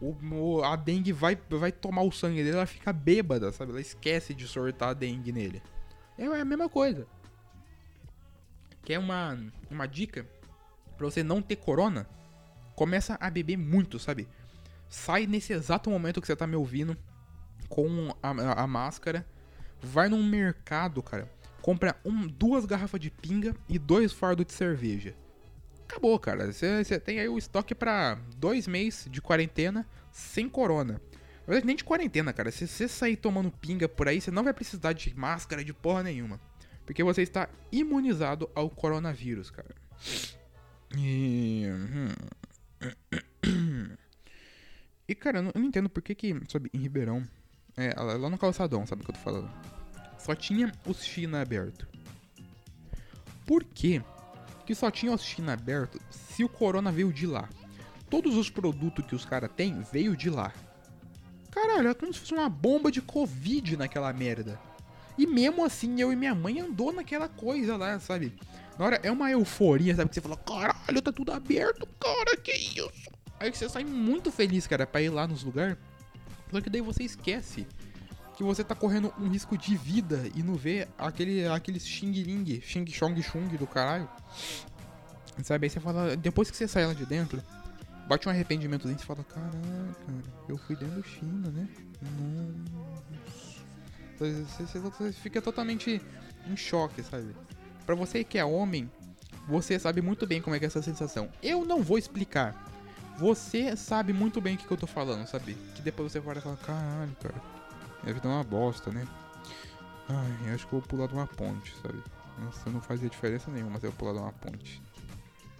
[0.00, 3.72] O, o, a dengue vai, vai tomar o sangue dele, ela fica bêbada, sabe?
[3.72, 5.62] Ela esquece de sortar a dengue nele.
[6.18, 7.06] É, é a mesma coisa.
[8.86, 9.36] Quer uma,
[9.68, 10.24] uma dica?
[10.96, 12.08] Pra você não ter corona?
[12.76, 14.28] Começa a beber muito, sabe?
[14.88, 16.96] Sai nesse exato momento que você tá me ouvindo
[17.68, 19.26] com a, a, a máscara,
[19.82, 21.28] vai num mercado, cara,
[21.60, 25.16] compra um, duas garrafas de pinga e dois fardos de cerveja.
[25.88, 26.52] Acabou, cara.
[26.52, 31.00] Você tem aí o estoque para dois meses de quarentena sem corona.
[31.40, 32.52] Na verdade, nem de quarentena, cara.
[32.52, 36.04] Se você sair tomando pinga por aí, você não vai precisar de máscara de porra
[36.04, 36.40] nenhuma.
[36.86, 39.74] Porque você está imunizado ao coronavírus, cara.
[40.96, 41.66] E.
[43.44, 43.96] Hum.
[45.08, 47.22] E, cara, eu não, entendo por que que, sabe, em Ribeirão
[47.76, 49.48] é, lá no calçadão, sabe o que eu tô falando?
[50.18, 51.86] Só tinha os China aberto.
[53.46, 54.02] Por quê?
[54.66, 57.48] que só tinha os China aberto se o Corona veio de lá?
[58.10, 60.52] Todos os produtos que os caras têm veio de lá.
[61.50, 64.60] Caralho, é como se fosse uma bomba de Covid naquela merda.
[65.18, 68.34] E mesmo assim, eu e minha mãe andou naquela coisa lá, sabe?
[68.78, 70.10] Na hora é uma euforia, sabe?
[70.10, 72.90] Que você fala, caralho, tá tudo aberto, cara, que isso?
[73.40, 75.76] Aí você sai muito feliz, cara, pra ir lá nos lugares.
[76.50, 77.66] Só que daí você esquece
[78.36, 82.60] que você tá correndo um risco de vida e não vê aquele, aqueles xing ling,
[82.60, 84.08] xing chong chung do caralho.
[85.42, 85.66] Sabe?
[85.66, 87.42] Aí você fala, depois que você sai lá de dentro,
[88.06, 91.68] bate um arrependimento dentro e fala, caralho, cara, eu fui dentro do China, né?
[92.20, 93.55] Nossa.
[94.18, 96.00] Você, você, fica totalmente
[96.46, 97.34] em choque, sabe?
[97.84, 98.90] Pra você que é homem,
[99.48, 101.28] você sabe muito bem como é que é essa sensação.
[101.42, 102.64] Eu não vou explicar.
[103.18, 105.54] Você sabe muito bem o que, que eu tô falando, sabe?
[105.74, 107.34] Que depois você vai falar, caralho, cara,
[108.02, 109.06] minha vida é uma bosta, né?
[110.08, 112.02] Ai, eu acho que eu vou pular de uma ponte, sabe?
[112.38, 114.82] Nossa, não fazia diferença nenhuma, mas eu pular de uma ponte.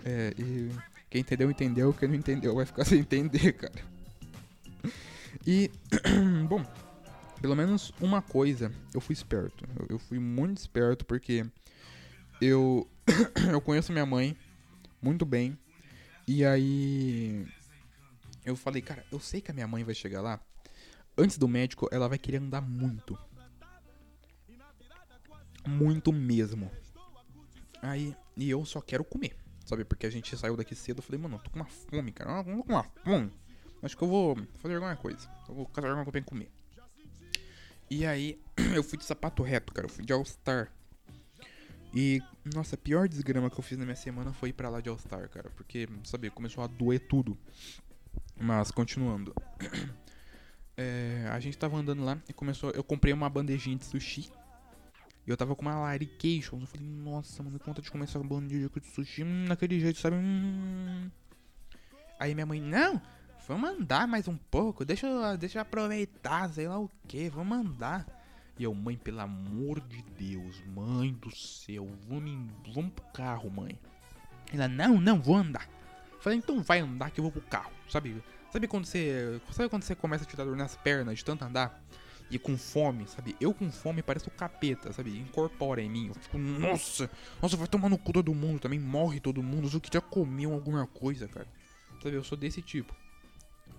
[0.05, 0.71] É, e
[1.09, 3.97] quem entendeu, entendeu, quem não entendeu vai ficar sem entender, cara.
[5.47, 5.71] E,
[6.49, 6.65] bom,
[7.41, 9.65] pelo menos uma coisa, eu fui esperto.
[9.79, 11.45] Eu, eu fui muito esperto porque
[12.41, 12.89] eu,
[13.51, 14.37] eu conheço minha mãe
[15.01, 15.59] muito bem
[16.27, 17.47] e aí
[18.45, 20.41] eu falei, cara, eu sei que a minha mãe vai chegar lá.
[21.19, 23.19] Antes do médico, ela vai querer andar muito.
[25.67, 26.71] Muito mesmo.
[27.83, 29.85] Aí, e eu só quero comer, sabe?
[29.85, 32.39] Porque a gente saiu daqui cedo, eu falei, mano, eu tô com uma fome, cara.
[32.39, 33.33] Eu tô com uma fome.
[33.83, 35.29] Acho que eu vou fazer alguma coisa.
[35.49, 36.51] Eu vou caçar alguma coisa pra comer.
[37.91, 38.41] E aí,
[38.75, 39.87] eu fui de sapato reto, cara.
[39.87, 40.73] Eu fui de All-Star.
[41.95, 42.21] E,
[42.55, 44.89] nossa, a pior desgrama que eu fiz na minha semana foi ir pra lá de
[44.89, 45.51] All-Star, cara.
[45.51, 47.39] Porque, sabe, começou a doer tudo.
[48.39, 49.35] Mas, continuando.
[50.79, 52.71] É, a gente tava andando lá e começou.
[52.73, 54.31] Eu comprei uma bandejinha de sushi.
[55.27, 56.61] E eu tava com uma larication.
[56.61, 60.17] Eu falei, nossa, mano, conta de comer essa bandejinha de sushi hum, naquele jeito, sabe?
[60.17, 61.11] Hum.
[62.21, 63.01] Aí minha mãe, não,
[63.47, 64.85] vamos andar mais um pouco.
[64.85, 68.07] Deixa, deixa eu aproveitar, sei lá o que, vamos andar.
[68.59, 73.79] E eu, mãe, pelo amor de Deus, mãe do céu, vamos, vamos pro carro, mãe.
[74.53, 75.69] Ela, não, não, vou andar.
[76.13, 78.23] Eu Falei, então vai andar que eu vou pro carro, sabe?
[78.51, 79.41] Sabe quando você.
[79.53, 81.83] Sabe quando você começa a te dar dor nas pernas de tanto andar?
[82.31, 83.37] E com fome, sabe?
[83.41, 85.17] Eu com fome pareço o capeta, sabe?
[85.17, 86.09] Incorpora em mim.
[86.09, 87.09] Eu fico, nossa,
[87.41, 89.69] nossa, vai tomar no cu todo mundo também, morre todo mundo.
[89.73, 91.47] Eu queria comer alguma coisa, cara.
[92.03, 92.95] Sabe, eu sou desse tipo.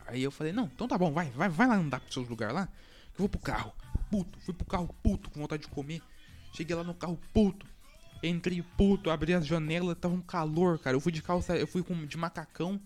[0.08, 2.56] Aí eu falei, não, então tá bom, vai, vai, vai lá andar pros seus lugares
[2.56, 2.72] lá, que
[3.14, 3.74] eu vou pro carro.
[4.10, 6.02] Puto, fui pro carro puto, com vontade de comer.
[6.54, 7.66] Cheguei lá no carro puto.
[8.24, 10.96] Entrei puto, abri as janelas, tava um calor, cara.
[10.96, 12.80] Eu fui de calça, eu fui com, de macacão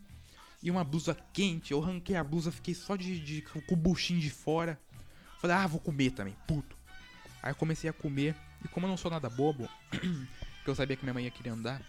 [0.61, 1.71] e uma blusa quente.
[1.71, 4.79] Eu arranquei a blusa, fiquei só de, de com o buchinho de fora.
[5.39, 6.75] Falei, ah, vou comer também, puto.
[7.41, 10.95] Aí eu comecei a comer, e como eu não sou nada bobo, que eu sabia
[10.95, 11.81] que minha mãe ia querer andar,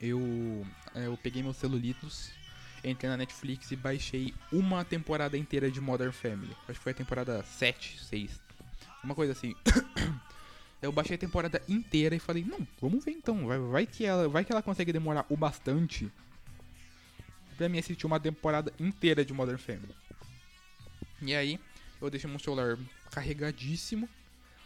[0.00, 2.32] eu, eu peguei meus celulitos,
[2.90, 6.54] entrei na Netflix e baixei uma temporada inteira de Modern Family.
[6.68, 8.40] Acho que foi a temporada 7, 6,
[9.02, 9.54] uma coisa assim.
[10.82, 14.28] Eu baixei a temporada inteira e falei, não, vamos ver então, vai, vai, que, ela,
[14.28, 16.12] vai que ela consegue demorar o bastante
[17.56, 19.94] pra mim assistir uma temporada inteira de Modern Family.
[21.22, 21.58] E aí,
[22.02, 22.78] eu deixei meu celular
[23.10, 24.08] carregadíssimo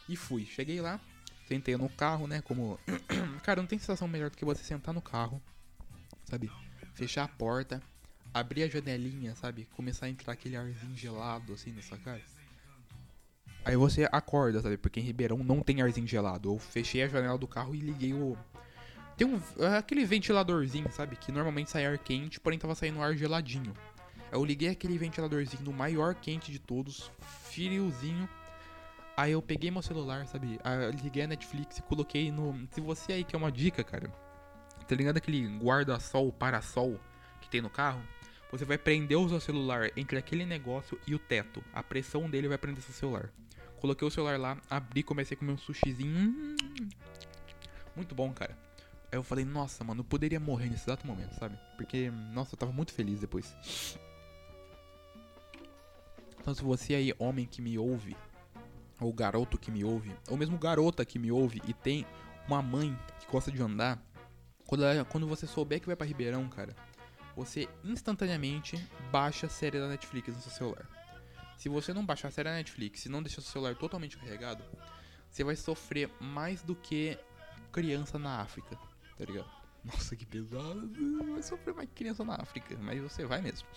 [0.08, 0.44] e fui.
[0.44, 1.00] Cheguei lá,
[1.46, 2.42] sentei no carro, né?
[2.42, 2.80] Como.
[3.44, 5.40] Cara, não tem sensação melhor do que você sentar no carro,
[6.24, 6.50] sabe?
[6.94, 7.80] Fechar a porta,
[8.32, 9.66] abrir a janelinha, sabe?
[9.76, 12.20] Começar a entrar aquele arzinho gelado assim na sua cara.
[13.64, 14.76] Aí você acorda, sabe?
[14.76, 16.50] Porque em Ribeirão não tem arzinho gelado.
[16.50, 18.36] Eu fechei a janela do carro e liguei o.
[19.16, 19.40] Tem um.
[19.76, 21.16] aquele ventiladorzinho, sabe?
[21.16, 23.74] Que normalmente sai ar quente, porém tava saindo ar geladinho.
[24.30, 28.28] Eu liguei aquele ventiladorzinho no maior quente de todos, friozinho.
[29.16, 30.60] Aí eu peguei meu celular, sabe?
[30.62, 32.68] Aí liguei a Netflix e coloquei no.
[32.70, 34.08] Se você aí quer uma dica, cara.
[34.86, 36.98] Tá ligado aquele guarda-sol, parasol
[37.42, 38.00] que tem no carro?
[38.50, 41.62] Você vai prender o seu celular entre aquele negócio e o teto.
[41.72, 43.30] A pressão dele vai prender seu celular.
[43.80, 46.10] Coloquei o celular lá, abri, comecei a comer um sushizinho.
[46.10, 46.56] Hum,
[47.94, 48.56] muito bom, cara.
[49.10, 51.58] Aí eu falei, nossa, mano, eu poderia morrer nesse exato momento, sabe?
[51.76, 53.54] Porque, nossa, eu tava muito feliz depois.
[56.40, 58.16] Então, se você aí, homem que me ouve,
[59.00, 62.06] ou garoto que me ouve, ou mesmo garota que me ouve e tem
[62.46, 64.02] uma mãe que gosta de andar,
[64.66, 66.74] quando, ela- quando você souber que vai pra Ribeirão, cara,
[67.38, 68.76] você instantaneamente
[69.12, 70.88] baixa a série da Netflix no seu celular.
[71.56, 74.64] Se você não baixar a série da Netflix e não deixar seu celular totalmente carregado,
[75.30, 77.16] você vai sofrer mais do que
[77.70, 78.76] criança na África,
[79.16, 79.48] tá ligado?
[79.84, 80.90] Nossa, que pesado.
[81.32, 83.68] Vai sofrer mais que criança na África, mas você vai mesmo.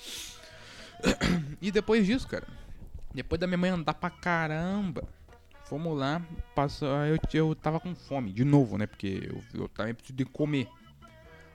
[1.61, 2.47] E depois disso, cara,
[3.13, 5.07] depois da minha mãe andar pra caramba,
[5.65, 6.19] fomos lá,
[6.55, 8.87] passou, eu, eu tava com fome, de novo, né?
[8.87, 10.67] Porque eu, eu também preciso de comer.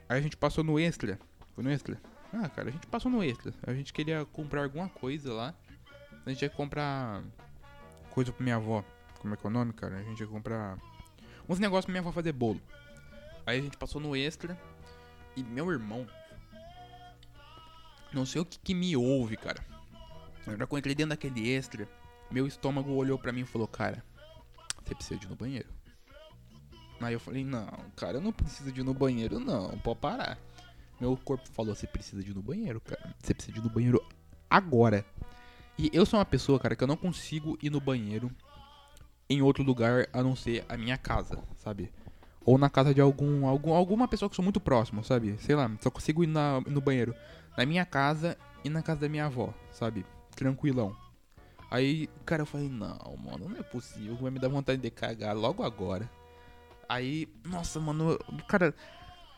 [0.07, 1.19] Aí a gente passou no Extra.
[1.57, 1.99] Foi no Extra?
[2.31, 3.51] Ah, cara, a gente passou no Extra.
[3.63, 5.55] A gente queria comprar alguma coisa lá.
[6.23, 7.23] A gente ia comprar
[8.11, 8.85] coisa pra minha avó.
[9.17, 9.97] Como é que é o nome, cara?
[9.97, 10.77] A gente ia comprar
[11.49, 12.61] uns negócios pra minha avó fazer bolo.
[13.43, 14.55] Aí a gente passou no Extra.
[15.35, 16.05] E meu irmão.
[18.13, 19.65] Não sei o que, que me ouve, cara.
[20.45, 21.89] Na hora eu entrei dentro daquele Extra,
[22.29, 24.05] meu estômago olhou pra mim e falou: Cara,
[24.83, 25.69] você precisa de ir no banheiro.
[27.01, 29.75] Aí eu falei: Não, cara, eu não preciso de ir no banheiro, não.
[29.79, 30.37] Pode parar.
[30.99, 33.15] Meu corpo falou: Você precisa de ir no banheiro, cara.
[33.19, 34.03] Você precisa de ir no banheiro
[34.49, 35.05] agora.
[35.77, 38.31] E eu sou uma pessoa, cara, que eu não consigo ir no banheiro
[39.29, 41.91] em outro lugar a não ser a minha casa, sabe?
[42.43, 45.37] Ou na casa de algum, algum alguma pessoa que sou muito próximo, sabe?
[45.39, 47.13] Sei lá, só consigo ir na, no banheiro
[47.57, 50.05] na minha casa e na casa da minha avó, sabe?
[50.35, 50.95] Tranquilão.
[51.69, 55.35] Aí, cara, eu falei, não, mano, não é possível, vai me dar vontade de cagar
[55.35, 56.09] logo agora.
[56.87, 58.73] Aí, nossa, mano, cara,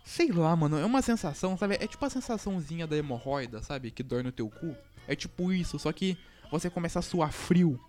[0.10, 1.76] sei lá, mano, é uma sensação, sabe?
[1.76, 3.92] É tipo a sensaçãozinha da hemorroida, sabe?
[3.92, 4.76] Que dói no teu cu.
[5.08, 6.18] É tipo isso, só que
[6.52, 7.80] você começa a suar frio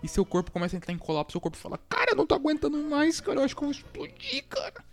[0.00, 1.32] e seu corpo começa a entrar em colapso.
[1.32, 3.72] Seu corpo fala, cara, eu não tô aguentando mais, cara, eu acho que eu vou
[3.72, 4.84] explodir, cara.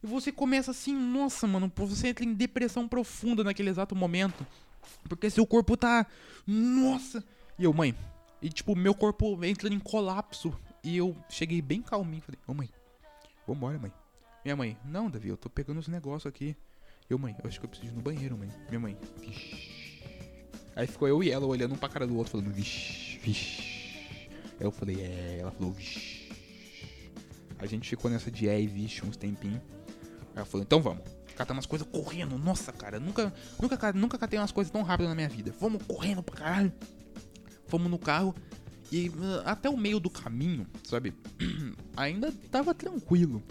[0.00, 4.46] E você começa assim, nossa, mano, você entra em depressão profunda naquele exato momento.
[5.08, 6.06] Porque seu corpo tá.
[6.46, 7.24] Nossa!
[7.58, 7.96] E eu, mãe.
[8.40, 10.56] E tipo, meu corpo entra em colapso.
[10.84, 12.22] E eu cheguei bem calminho.
[12.22, 12.70] Falei, ô mãe,
[13.44, 13.92] vambora, mãe.
[14.48, 16.56] Minha mãe, não, Davi, eu tô pegando os negócios aqui.
[17.06, 18.48] Eu, mãe, eu acho que eu preciso ir no banheiro, mãe.
[18.70, 20.00] Minha mãe, vixi.
[20.74, 24.30] Aí ficou eu e ela olhando um pra cara do outro, falando, vixi, vixi.
[24.58, 25.40] Eu falei, é.
[25.42, 26.30] Ela falou, vixi.
[27.58, 29.60] A gente ficou nessa de é e vixe uns tempinhos.
[30.28, 31.04] Aí ela falou, então vamos.
[31.36, 32.38] Catar umas coisas correndo.
[32.38, 33.30] Nossa, cara, nunca,
[33.60, 35.54] nunca, nunca catei umas coisas tão rápidas na minha vida.
[35.60, 36.72] Vamos correndo pra caralho.
[37.66, 38.34] Fomos no carro.
[38.90, 41.12] E uh, até o meio do caminho, sabe?
[41.94, 43.42] Ainda tava tranquilo.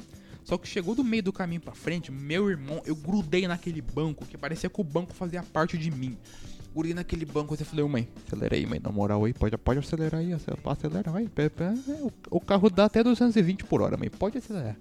[0.47, 4.25] Só que chegou do meio do caminho pra frente, meu irmão, eu grudei naquele banco,
[4.25, 6.17] que parecia que o banco fazia parte de mim.
[6.73, 10.21] Grudei naquele banco e falei, mãe, acelera aí, mãe, na moral aí, pode, pode acelerar
[10.21, 11.29] aí, acelera, vai.
[12.31, 14.77] O carro dá até 220 por hora, mãe, pode acelerar.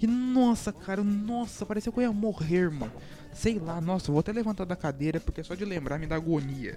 [0.00, 2.92] E nossa, cara, nossa, parecia que eu ia morrer, mano.
[3.32, 6.16] Sei lá, nossa, eu vou até levantar da cadeira, porque só de lembrar me dá
[6.16, 6.74] agonia.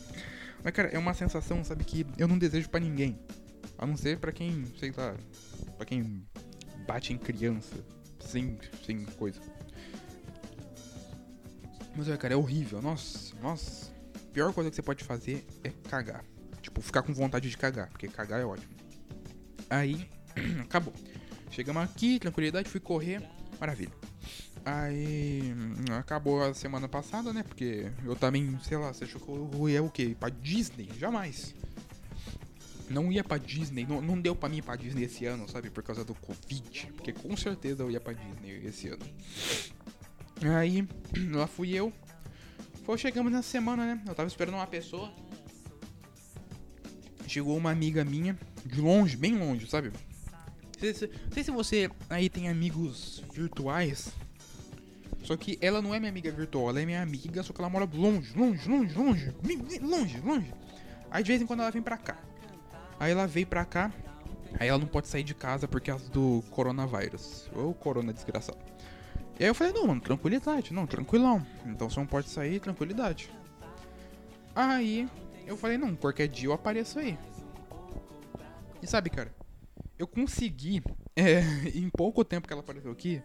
[0.64, 3.18] Mas, cara, é uma sensação, sabe, que eu não desejo para ninguém.
[3.76, 5.14] A não ser para quem, sei lá,
[5.76, 6.24] pra quem
[6.86, 7.76] bate em criança.
[8.20, 9.40] Sem, sem coisa.
[11.94, 12.82] Mas, cara, é horrível.
[12.82, 13.90] Nossa, nossa.
[14.32, 16.24] Pior coisa que você pode fazer é cagar.
[16.60, 18.74] Tipo, ficar com vontade de cagar, porque cagar é ótimo.
[19.70, 20.08] Aí,
[20.60, 20.92] acabou.
[21.50, 23.22] Chegamos aqui, tranquilidade, fui correr,
[23.58, 23.92] maravilha.
[24.64, 25.54] Aí
[25.96, 27.44] acabou a semana passada, né?
[27.44, 30.16] Porque eu também, sei lá, você achou que eu ia o quê?
[30.18, 30.90] Pra Disney?
[30.98, 31.54] Jamais.
[32.88, 35.70] Não ia pra Disney, não, não deu pra mim ir pra Disney esse ano, sabe?
[35.70, 36.92] Por causa do Covid.
[36.94, 39.04] Porque com certeza eu ia pra Disney esse ano.
[40.56, 40.86] Aí,
[41.32, 41.92] lá fui eu.
[42.84, 44.02] Foi, chegamos na semana, né?
[44.06, 45.12] Eu tava esperando uma pessoa.
[47.26, 49.90] Chegou uma amiga minha, de longe, bem longe, sabe?
[49.90, 54.12] Não sei se você aí tem amigos virtuais
[55.26, 57.68] só que ela não é minha amiga virtual, ela é minha amiga, só que ela
[57.68, 59.34] mora longe, longe, longe, longe,
[59.82, 60.54] longe, longe.
[61.10, 62.16] Aí de vez em quando ela vem pra cá.
[62.98, 63.92] Aí ela veio pra cá,
[64.58, 67.50] aí ela não pode sair de casa por causa do coronavírus.
[67.54, 68.58] Ou corona desgraçado.
[69.38, 71.46] E aí eu falei, não, mano, tranquilidade, não, tranquilão.
[71.66, 73.30] Então você não pode sair, tranquilidade.
[74.54, 75.06] Aí
[75.46, 77.18] eu falei, não, qualquer dia eu apareço aí.
[78.82, 79.34] E sabe, cara,
[79.98, 80.82] eu consegui,
[81.14, 81.40] é,
[81.74, 83.22] em pouco tempo que ela apareceu aqui,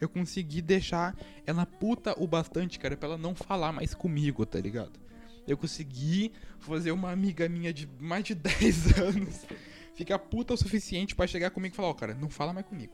[0.00, 1.16] eu consegui deixar
[1.46, 5.03] ela puta o bastante, cara, pra ela não falar mais comigo, tá ligado?
[5.46, 9.46] Eu consegui fazer uma amiga minha de mais de 10 anos
[9.94, 12.66] ficar puta o suficiente para chegar comigo e falar, ó, oh, cara, não fala mais
[12.66, 12.92] comigo.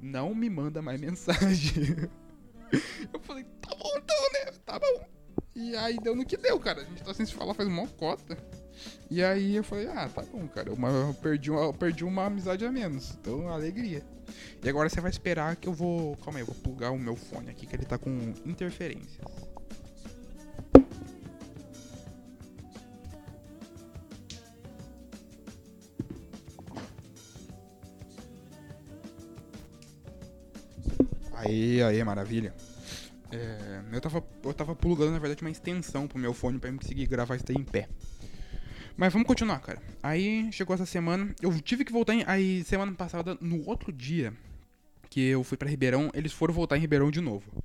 [0.00, 2.08] Não me manda mais mensagem.
[3.12, 4.52] eu falei, tá bom então, né?
[4.64, 5.06] Tá bom.
[5.54, 6.82] E aí deu no que deu, cara.
[6.82, 8.36] A gente tá sem se falar faz uma cota.
[9.10, 10.70] E aí eu falei, ah, tá bom, cara.
[10.70, 13.12] Eu, perdi uma, eu perdi uma amizade a menos.
[13.12, 14.02] Então, alegria.
[14.62, 16.16] E agora você vai esperar que eu vou.
[16.16, 18.10] Calma aí, eu vou plugar o meu fone aqui, que ele tá com
[18.46, 19.22] interferência.
[31.52, 32.54] Aí, aí, maravilha.
[33.30, 36.76] É, eu, tava, eu tava plugando, na verdade, uma extensão pro meu fone pra eu
[36.76, 37.88] conseguir gravar isso aí em pé.
[38.96, 39.80] Mas vamos continuar, cara.
[40.02, 44.32] Aí chegou essa semana, eu tive que voltar em, aí semana passada, no outro dia
[45.10, 47.62] que eu fui para Ribeirão, eles foram voltar em Ribeirão de novo.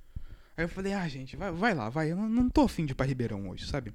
[0.58, 2.12] Aí eu falei: "Ah, gente, vai, vai lá, vai.
[2.12, 3.94] Eu não, tô afim de ir para Ribeirão hoje, sabe?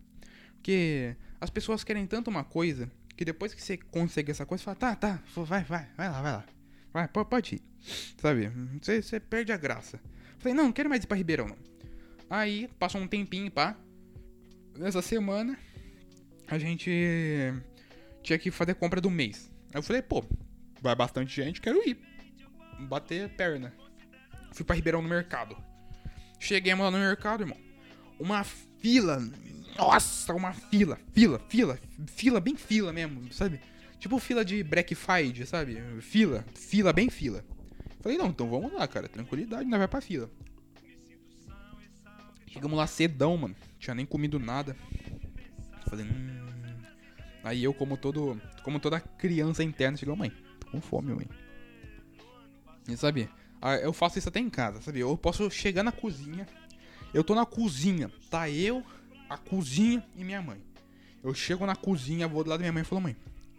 [0.54, 4.64] Porque as pessoas querem tanto uma coisa que depois que você consegue essa coisa, você
[4.64, 6.44] fala: "Tá, tá, vai, vai, vai lá, vai lá.
[6.92, 7.71] Vai, pode ir."
[8.16, 8.50] Sabe?
[8.80, 10.00] Você, perde a graça.
[10.38, 11.58] Falei: "Não, não quero mais ir para Ribeirão não."
[12.30, 13.76] Aí passou um tempinho, pá.
[14.78, 15.58] Nessa semana
[16.46, 16.90] a gente
[18.22, 19.50] tinha que fazer compra do mês.
[19.72, 20.24] Aí eu falei, pô,
[20.80, 21.98] vai bastante gente, quero ir.
[22.80, 23.74] Bater perna.
[24.52, 25.56] Fui pra Ribeirão no mercado.
[26.38, 27.58] Cheguemos lá no mercado, irmão.
[28.18, 29.22] Uma fila.
[29.76, 33.60] Nossa, uma fila, fila, fila, fila, bem fila mesmo, sabe?
[33.98, 35.82] Tipo fila de Black Friday, sabe?
[36.00, 37.44] Fila, fila, bem fila.
[38.02, 39.08] Falei, não, então vamos lá, cara.
[39.08, 40.30] Tranquilidade, nós vai pra fila.
[42.46, 43.56] Chegamos lá cedão, mano.
[43.78, 44.76] Tinha nem comido nada.
[45.88, 46.42] Falei, hum,
[47.42, 48.40] Aí eu, como todo.
[48.62, 51.26] Como toda criança interna, chegou, mãe, tô com fome, mãe.
[52.88, 53.28] E sabe?
[53.82, 55.00] Eu faço isso até em casa, sabe?
[55.00, 56.46] Eu posso chegar na cozinha.
[57.12, 58.82] Eu tô na cozinha, tá eu,
[59.28, 60.60] a cozinha e minha mãe.
[61.22, 63.16] Eu chego na cozinha, vou do lado da minha mãe e falo, mãe,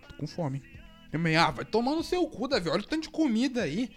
[0.07, 0.63] tô com fome.
[1.11, 3.91] Minha mãe, ah, vai tomar no seu cu, Davi, olha o tanto de comida aí.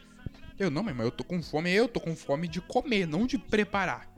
[0.59, 3.39] Eu, não, mas eu tô com fome, eu tô com fome de comer, não de
[3.39, 4.09] preparar.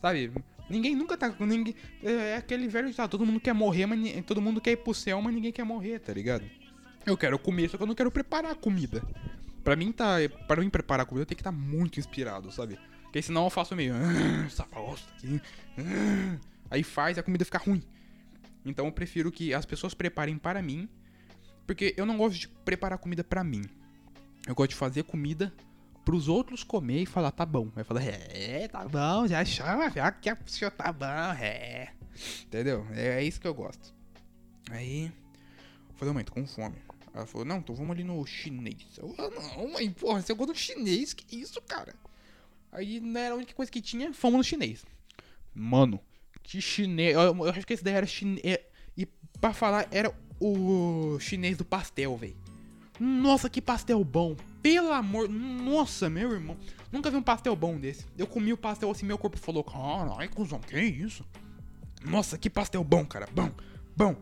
[0.00, 0.32] Sabe?
[0.68, 1.34] Ninguém nunca tá.
[1.40, 4.76] Ninguém, é, é aquele velho tá, todo mundo quer morrer, mas todo mundo quer ir
[4.76, 6.44] pro céu, mas ninguém quer morrer, tá ligado?
[7.04, 9.02] Eu quero comer, só que eu não quero preparar comida.
[9.64, 10.16] Pra mim tá.
[10.46, 12.78] Para mim preparar comida eu tenho que estar tá muito inspirado, sabe?
[13.02, 13.94] Porque senão eu faço meio.
[13.94, 14.46] Ah,
[15.16, 15.40] aqui.
[15.76, 16.38] Ah",
[16.70, 17.82] aí faz a comida fica ruim.
[18.64, 20.88] Então eu prefiro que as pessoas preparem para mim.
[21.66, 23.62] Porque eu não gosto de preparar comida para mim.
[24.46, 25.52] Eu gosto de fazer comida
[26.10, 27.70] pros outros comer e falar, tá bom.
[27.76, 31.92] Aí fala, é, tá bom, já chama, já que senhor tá bom, é.
[32.46, 32.84] Entendeu?
[32.90, 33.94] É, é, isso que eu gosto.
[34.70, 36.74] Aí, eu falei, mãe, tô com fome.
[37.14, 38.98] Ela falou, não, então vamos ali no chinês.
[38.98, 41.14] Eu falei, não, mãe, porra, você gosta do chinês?
[41.14, 41.94] Que isso, cara?
[42.72, 44.84] Aí não era a única coisa que tinha, fomos no chinês.
[45.54, 46.00] Mano,
[46.42, 47.14] que chinês.
[47.14, 48.44] Eu, eu acho que esse daí era chinês.
[48.44, 48.64] É,
[48.96, 49.06] e
[49.40, 52.49] pra falar, era o chinês do pastel, velho.
[53.00, 54.36] Nossa, que pastel bom.
[54.62, 55.26] Pelo amor.
[55.26, 56.54] Nossa, meu irmão.
[56.92, 58.04] Nunca vi um pastel bom desse.
[58.18, 61.24] Eu comi o pastel assim, meu corpo falou: Caralho, cuzão, que isso?
[62.04, 63.26] Nossa, que pastel bom, cara.
[63.32, 63.50] Bom,
[63.96, 64.14] bom.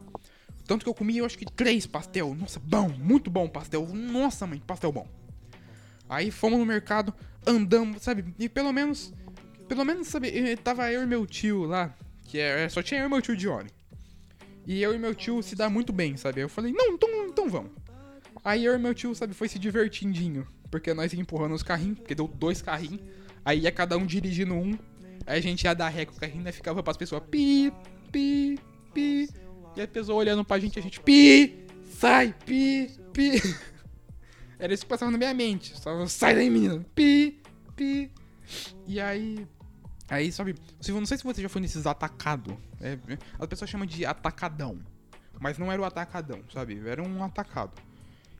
[0.65, 2.37] Tanto que eu comi, eu acho que três pastel.
[2.37, 3.85] Nossa, bom, muito bom pastel.
[3.89, 5.09] Nossa, mãe, pastel bom.
[6.09, 7.13] Aí fomos no mercado,
[7.45, 8.33] andamos, sabe?
[8.39, 9.13] E pelo menos.
[9.67, 10.57] Pelo menos, sabe?
[10.59, 11.93] Tava eu e meu tio lá.
[12.23, 13.71] Que é, só tinha eu e meu tio Johnny.
[14.65, 16.43] E eu e meu tio se dá muito bem, sabe?
[16.43, 17.73] Eu falei, não, então, então vamos.
[18.45, 20.47] Aí eu e meu tio, sabe, foi se divertindinho.
[20.71, 23.01] Porque nós ia empurrando os carrinhos, porque deu dois carrinhos.
[23.45, 24.79] Aí ia cada um dirigindo um.
[25.27, 27.73] Aí a gente ia dar ré com o carrinho né, ficava pras pessoas pi,
[28.13, 28.59] pi,
[28.95, 29.29] pi.
[29.77, 31.67] E a pessoa olhando pra gente, a gente pi,
[31.99, 33.41] sai, pi, pi.
[34.59, 35.79] Era isso que passava na minha mente.
[35.79, 36.85] Só sai daí, menino.
[36.95, 37.41] Pi,
[37.77, 38.11] pi.
[38.87, 39.47] E aí.
[40.09, 40.55] Aí, sabe,
[40.89, 42.55] não sei se você já foi nesses atacados.
[42.81, 42.99] É,
[43.39, 44.79] as pessoas chamam de atacadão.
[45.39, 46.81] Mas não era o atacadão, sabe?
[46.87, 47.81] Era um atacado.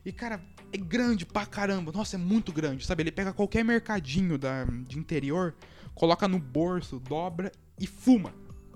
[0.09, 0.41] E, cara,
[0.73, 1.91] é grande pra caramba.
[1.91, 3.03] Nossa, é muito grande, sabe?
[3.03, 5.53] Ele pega qualquer mercadinho da, de interior,
[5.93, 8.33] coloca no bolso, dobra e fuma,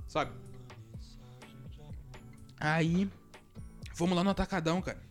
[0.07, 0.31] sabe?
[2.59, 3.09] Aí,
[3.95, 5.01] vamos lá no atacadão, cara.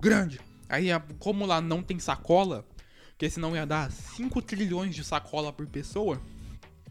[0.00, 0.40] Grande.
[0.68, 2.64] Aí, como lá não tem sacola,
[3.08, 6.22] porque senão ia dar 5 trilhões de sacola por pessoa,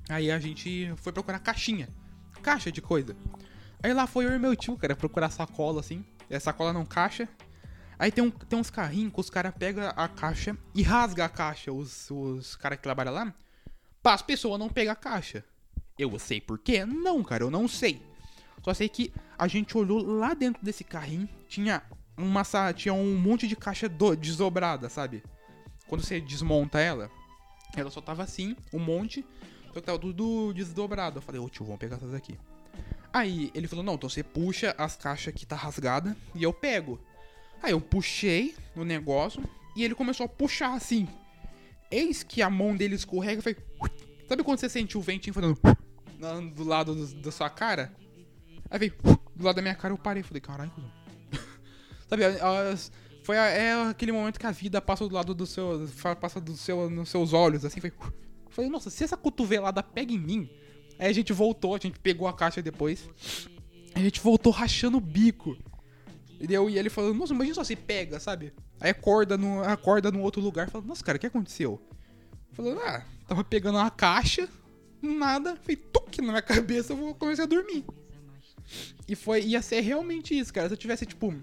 [0.09, 1.87] aí a gente foi procurar caixinha.
[2.41, 3.15] Caixa de coisa.
[3.81, 6.03] Aí lá foi eu e meu tio, cara, procurar sacola assim.
[6.29, 7.29] A sacola não caixa.
[7.97, 11.29] Aí tem, um, tem uns carrinhos que os caras pegam a caixa e rasga a
[11.29, 11.71] caixa.
[11.71, 13.33] Os, os caras que trabalham lá.
[14.01, 15.43] Pra as pessoas não pegar a caixa.
[15.97, 16.85] Eu sei por quê?
[16.85, 18.01] Não, cara, eu não sei.
[18.63, 21.29] Só sei que a gente olhou lá dentro desse carrinho.
[21.47, 21.83] Tinha
[22.17, 25.23] uma tinha um monte de caixa do, desobrada, sabe?
[25.87, 27.11] Quando você desmonta ela,
[27.75, 29.25] ela só tava assim, um monte.
[29.67, 31.17] Só que tava tudo desdobrado.
[31.17, 32.37] Eu falei, ô tio, vamos pegar essas aqui.
[33.11, 36.99] Aí ele falou, não, então você puxa as caixas que tá rasgada e eu pego.
[37.63, 39.41] Aí eu puxei no negócio
[39.75, 41.07] e ele começou a puxar assim.
[41.89, 43.57] Eis que a mão dele escorrega e foi.
[44.27, 45.57] Sabe quando você sente o ventinho fazendo
[46.53, 47.93] do lado do, da sua cara?
[48.69, 48.93] Aí veio
[49.33, 50.71] do lado da minha cara, eu parei e falei, caralho,
[52.07, 52.23] Sabe,
[53.23, 55.87] foi é aquele momento que a vida passa do lado do seu.
[56.19, 57.91] passa do seu, nos seus olhos, assim, foi.
[58.49, 60.49] Falei, nossa, se essa cotovelada pega em mim.
[60.99, 63.09] Aí a gente voltou, a gente pegou a caixa depois.
[63.95, 65.57] A gente voltou rachando o bico.
[66.43, 68.53] E, e ele falando, nossa, imagina só se pega, sabe?
[68.81, 71.81] Aí acorda no, acorda num outro lugar falando, nossa, cara, o que aconteceu?
[72.51, 74.49] Falando, ah, tava pegando uma caixa,
[75.01, 77.85] nada, fez tuque na minha cabeça, eu começar a dormir.
[79.07, 80.67] E foi, ia ser realmente isso, cara.
[80.67, 81.33] Se eu tivesse, tipo,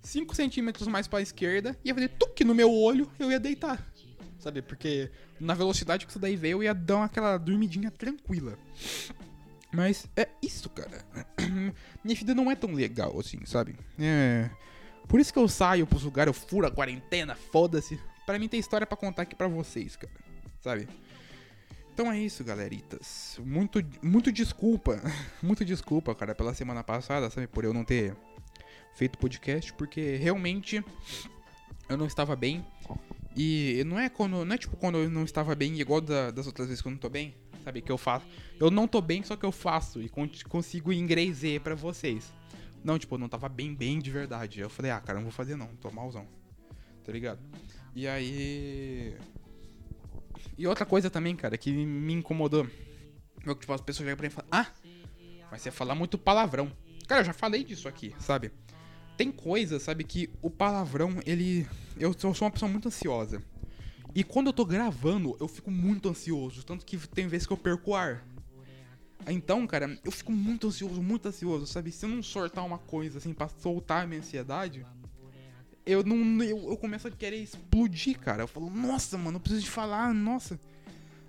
[0.00, 3.86] 5 centímetros mais pra esquerda, ia fazer tuque no meu olho, eu ia deitar.
[4.38, 4.62] Sabe?
[4.62, 8.58] Porque na velocidade que isso daí veio, eu ia dar aquela dormidinha tranquila.
[9.76, 11.04] Mas é isso, cara.
[12.02, 13.76] Minha vida não é tão legal assim, sabe?
[13.98, 14.48] É.
[15.06, 18.00] Por isso que eu saio pros lugares, eu furo a quarentena, foda-se.
[18.24, 20.12] Pra mim tem história para contar aqui pra vocês, cara.
[20.62, 20.88] Sabe?
[21.92, 23.38] Então é isso, galeritas.
[23.44, 24.98] Muito, muito desculpa.
[25.42, 27.46] muito desculpa, cara, pela semana passada, sabe?
[27.46, 28.16] Por eu não ter
[28.94, 30.82] feito podcast, porque realmente
[31.86, 32.64] eu não estava bem.
[33.36, 34.42] E não é quando.
[34.42, 36.92] Não é tipo quando eu não estava bem, igual da, das outras vezes que eu
[36.92, 37.34] não tô bem
[37.66, 37.82] sabe?
[37.82, 38.24] Que eu faço.
[38.60, 40.08] Eu não tô bem, só que eu faço e
[40.48, 42.32] consigo engrezer para vocês.
[42.84, 44.60] Não, tipo, eu não tava bem, bem de verdade.
[44.60, 46.28] Eu falei, ah, cara, não vou fazer não, tô malzão.
[47.04, 47.40] Tá ligado?
[47.92, 49.16] E aí.
[50.56, 52.68] E outra coisa também, cara, que me incomodou.
[53.58, 54.66] Tipo, as pessoas chegam pra mim e falam, ah,
[55.50, 56.70] mas você fala muito palavrão.
[57.08, 58.52] Cara, eu já falei disso aqui, sabe?
[59.16, 61.66] Tem coisa, sabe, que o palavrão, ele.
[61.98, 63.42] Eu sou uma pessoa muito ansiosa.
[64.16, 66.64] E quando eu tô gravando, eu fico muito ansioso.
[66.64, 68.26] Tanto que tem vezes que eu perco o ar.
[69.26, 71.92] Então, cara, eu fico muito ansioso, muito ansioso, sabe?
[71.92, 74.86] Se eu não sortar uma coisa assim pra soltar a minha ansiedade,
[75.84, 76.42] eu não.
[76.42, 78.44] Eu, eu começo a querer explodir, cara.
[78.44, 80.58] Eu falo, nossa, mano, eu preciso de falar, nossa.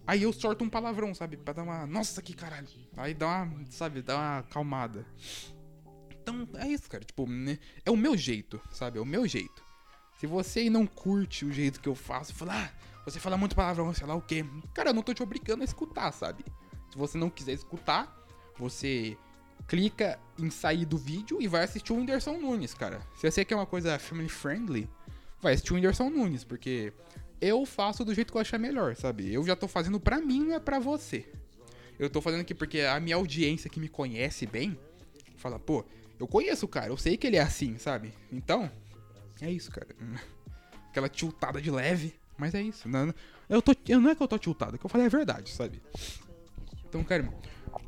[0.05, 1.35] Aí eu sorto um palavrão, sabe?
[1.35, 1.85] Pra dar uma.
[1.85, 2.69] Nossa, que caralho.
[2.95, 5.05] Aí dá uma, sabe, dá uma acalmada.
[6.21, 7.03] Então, é isso, cara.
[7.03, 7.59] Tipo, né?
[7.83, 8.97] é o meu jeito, sabe?
[8.97, 9.66] É o meu jeito.
[10.18, 12.72] Se você não curte o jeito que eu faço, fala, ah,
[13.05, 14.43] você fala muito palavrão, sei lá o quê.
[14.74, 16.43] Cara, eu não tô te obrigando a escutar, sabe?
[16.91, 18.13] Se você não quiser escutar,
[18.57, 19.15] você
[19.68, 23.01] clica em sair do vídeo e vai assistir o Whindersson Nunes, cara.
[23.15, 24.89] Se você quer uma coisa family friendly,
[25.39, 26.91] vai assistir o Whindersson Nunes, porque
[27.39, 29.32] eu faço do jeito que eu achar melhor, sabe?
[29.32, 31.32] Eu já tô fazendo pra mim, não é pra você.
[31.99, 34.78] Eu tô fazendo aqui porque a minha audiência que me conhece bem
[35.36, 35.86] fala, pô,
[36.20, 38.13] eu conheço o cara, eu sei que ele é assim, sabe?
[38.32, 38.72] Então,
[39.41, 39.88] é isso, cara.
[40.89, 42.88] Aquela tiltada de leve, mas é isso.
[42.89, 43.13] Não,
[43.49, 45.51] eu tô, eu, não é que eu tô tiltado, é que eu falei a verdade,
[45.51, 45.81] sabe?
[46.88, 47.31] Então, cara,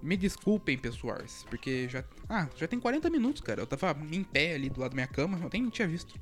[0.02, 2.04] me desculpem, pessoais, porque já.
[2.28, 3.62] Ah, já tem 40 minutos, cara.
[3.62, 6.20] Eu tava em pé ali do lado da minha cama, eu nem tinha visto.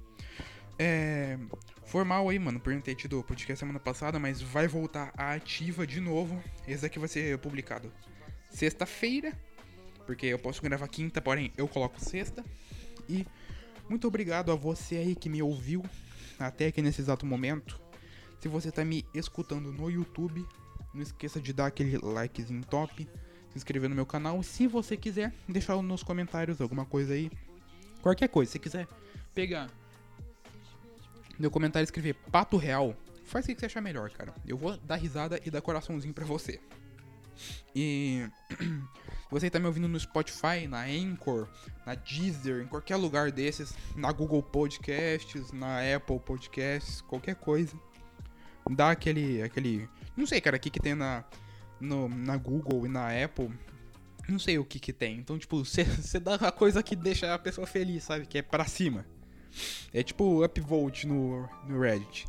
[0.80, 1.38] É.
[1.86, 5.88] Formal aí, mano, por não ter tido podcast semana passada, mas vai voltar a ativa
[5.88, 6.42] de novo.
[6.68, 7.92] Esse daqui vai ser publicado
[8.50, 9.32] sexta-feira,
[10.06, 12.44] porque eu posso gravar quinta, porém eu coloco sexta.
[13.08, 13.26] E
[13.90, 15.84] muito obrigado a você aí que me ouviu
[16.40, 17.80] até aqui nesse exato momento.
[18.40, 20.46] Se você tá me escutando no YouTube,
[20.94, 23.08] não esqueça de dar aquele likezinho top,
[23.50, 24.42] se inscrever no meu canal.
[24.44, 27.32] Se você quiser, deixar nos comentários alguma coisa aí.
[28.02, 28.88] Qualquer coisa, se quiser
[29.34, 29.70] pegar
[31.40, 34.34] meu comentário e escrever pato real, faz o que você achar melhor, cara.
[34.46, 36.60] Eu vou dar risada e dar coraçãozinho pra você.
[37.76, 38.58] E se
[39.30, 41.48] você tá me ouvindo no Spotify, na Anchor,
[41.86, 47.76] na Deezer, em qualquer lugar desses, na Google Podcasts, na Apple Podcasts, qualquer coisa,
[48.70, 51.24] dá aquele aquele, não sei, cara, o que que tem na
[51.80, 53.52] no, na Google e na Apple,
[54.28, 55.18] não sei o que que tem.
[55.18, 58.26] Então, tipo, você dá a coisa que deixa a pessoa feliz, sabe?
[58.26, 59.06] Que é pra cima.
[59.94, 62.28] É tipo upvote no, no Reddit.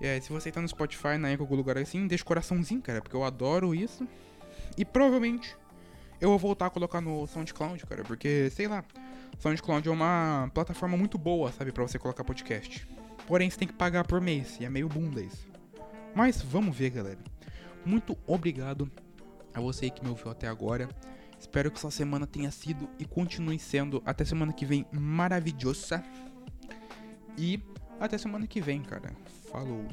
[0.00, 3.00] É, se você tá no Spotify, na em algum lugar assim, deixa o coraçãozinho, cara,
[3.02, 4.06] porque eu adoro isso.
[4.76, 5.56] E provavelmente
[6.20, 8.84] eu vou voltar a colocar no SoundCloud, cara, porque, sei lá,
[9.38, 12.88] SoundCloud é uma plataforma muito boa, sabe, para você colocar podcast.
[13.26, 15.46] Porém, você tem que pagar por mês, e é meio bunda isso.
[16.14, 17.18] Mas vamos ver, galera.
[17.84, 18.90] Muito obrigado
[19.54, 20.88] a você que me ouviu até agora.
[21.38, 26.02] Espero que sua semana tenha sido e continue sendo até semana que vem maravilhosa.
[27.36, 27.62] E
[28.00, 29.12] até semana que vem, cara.
[29.50, 29.88] Falou.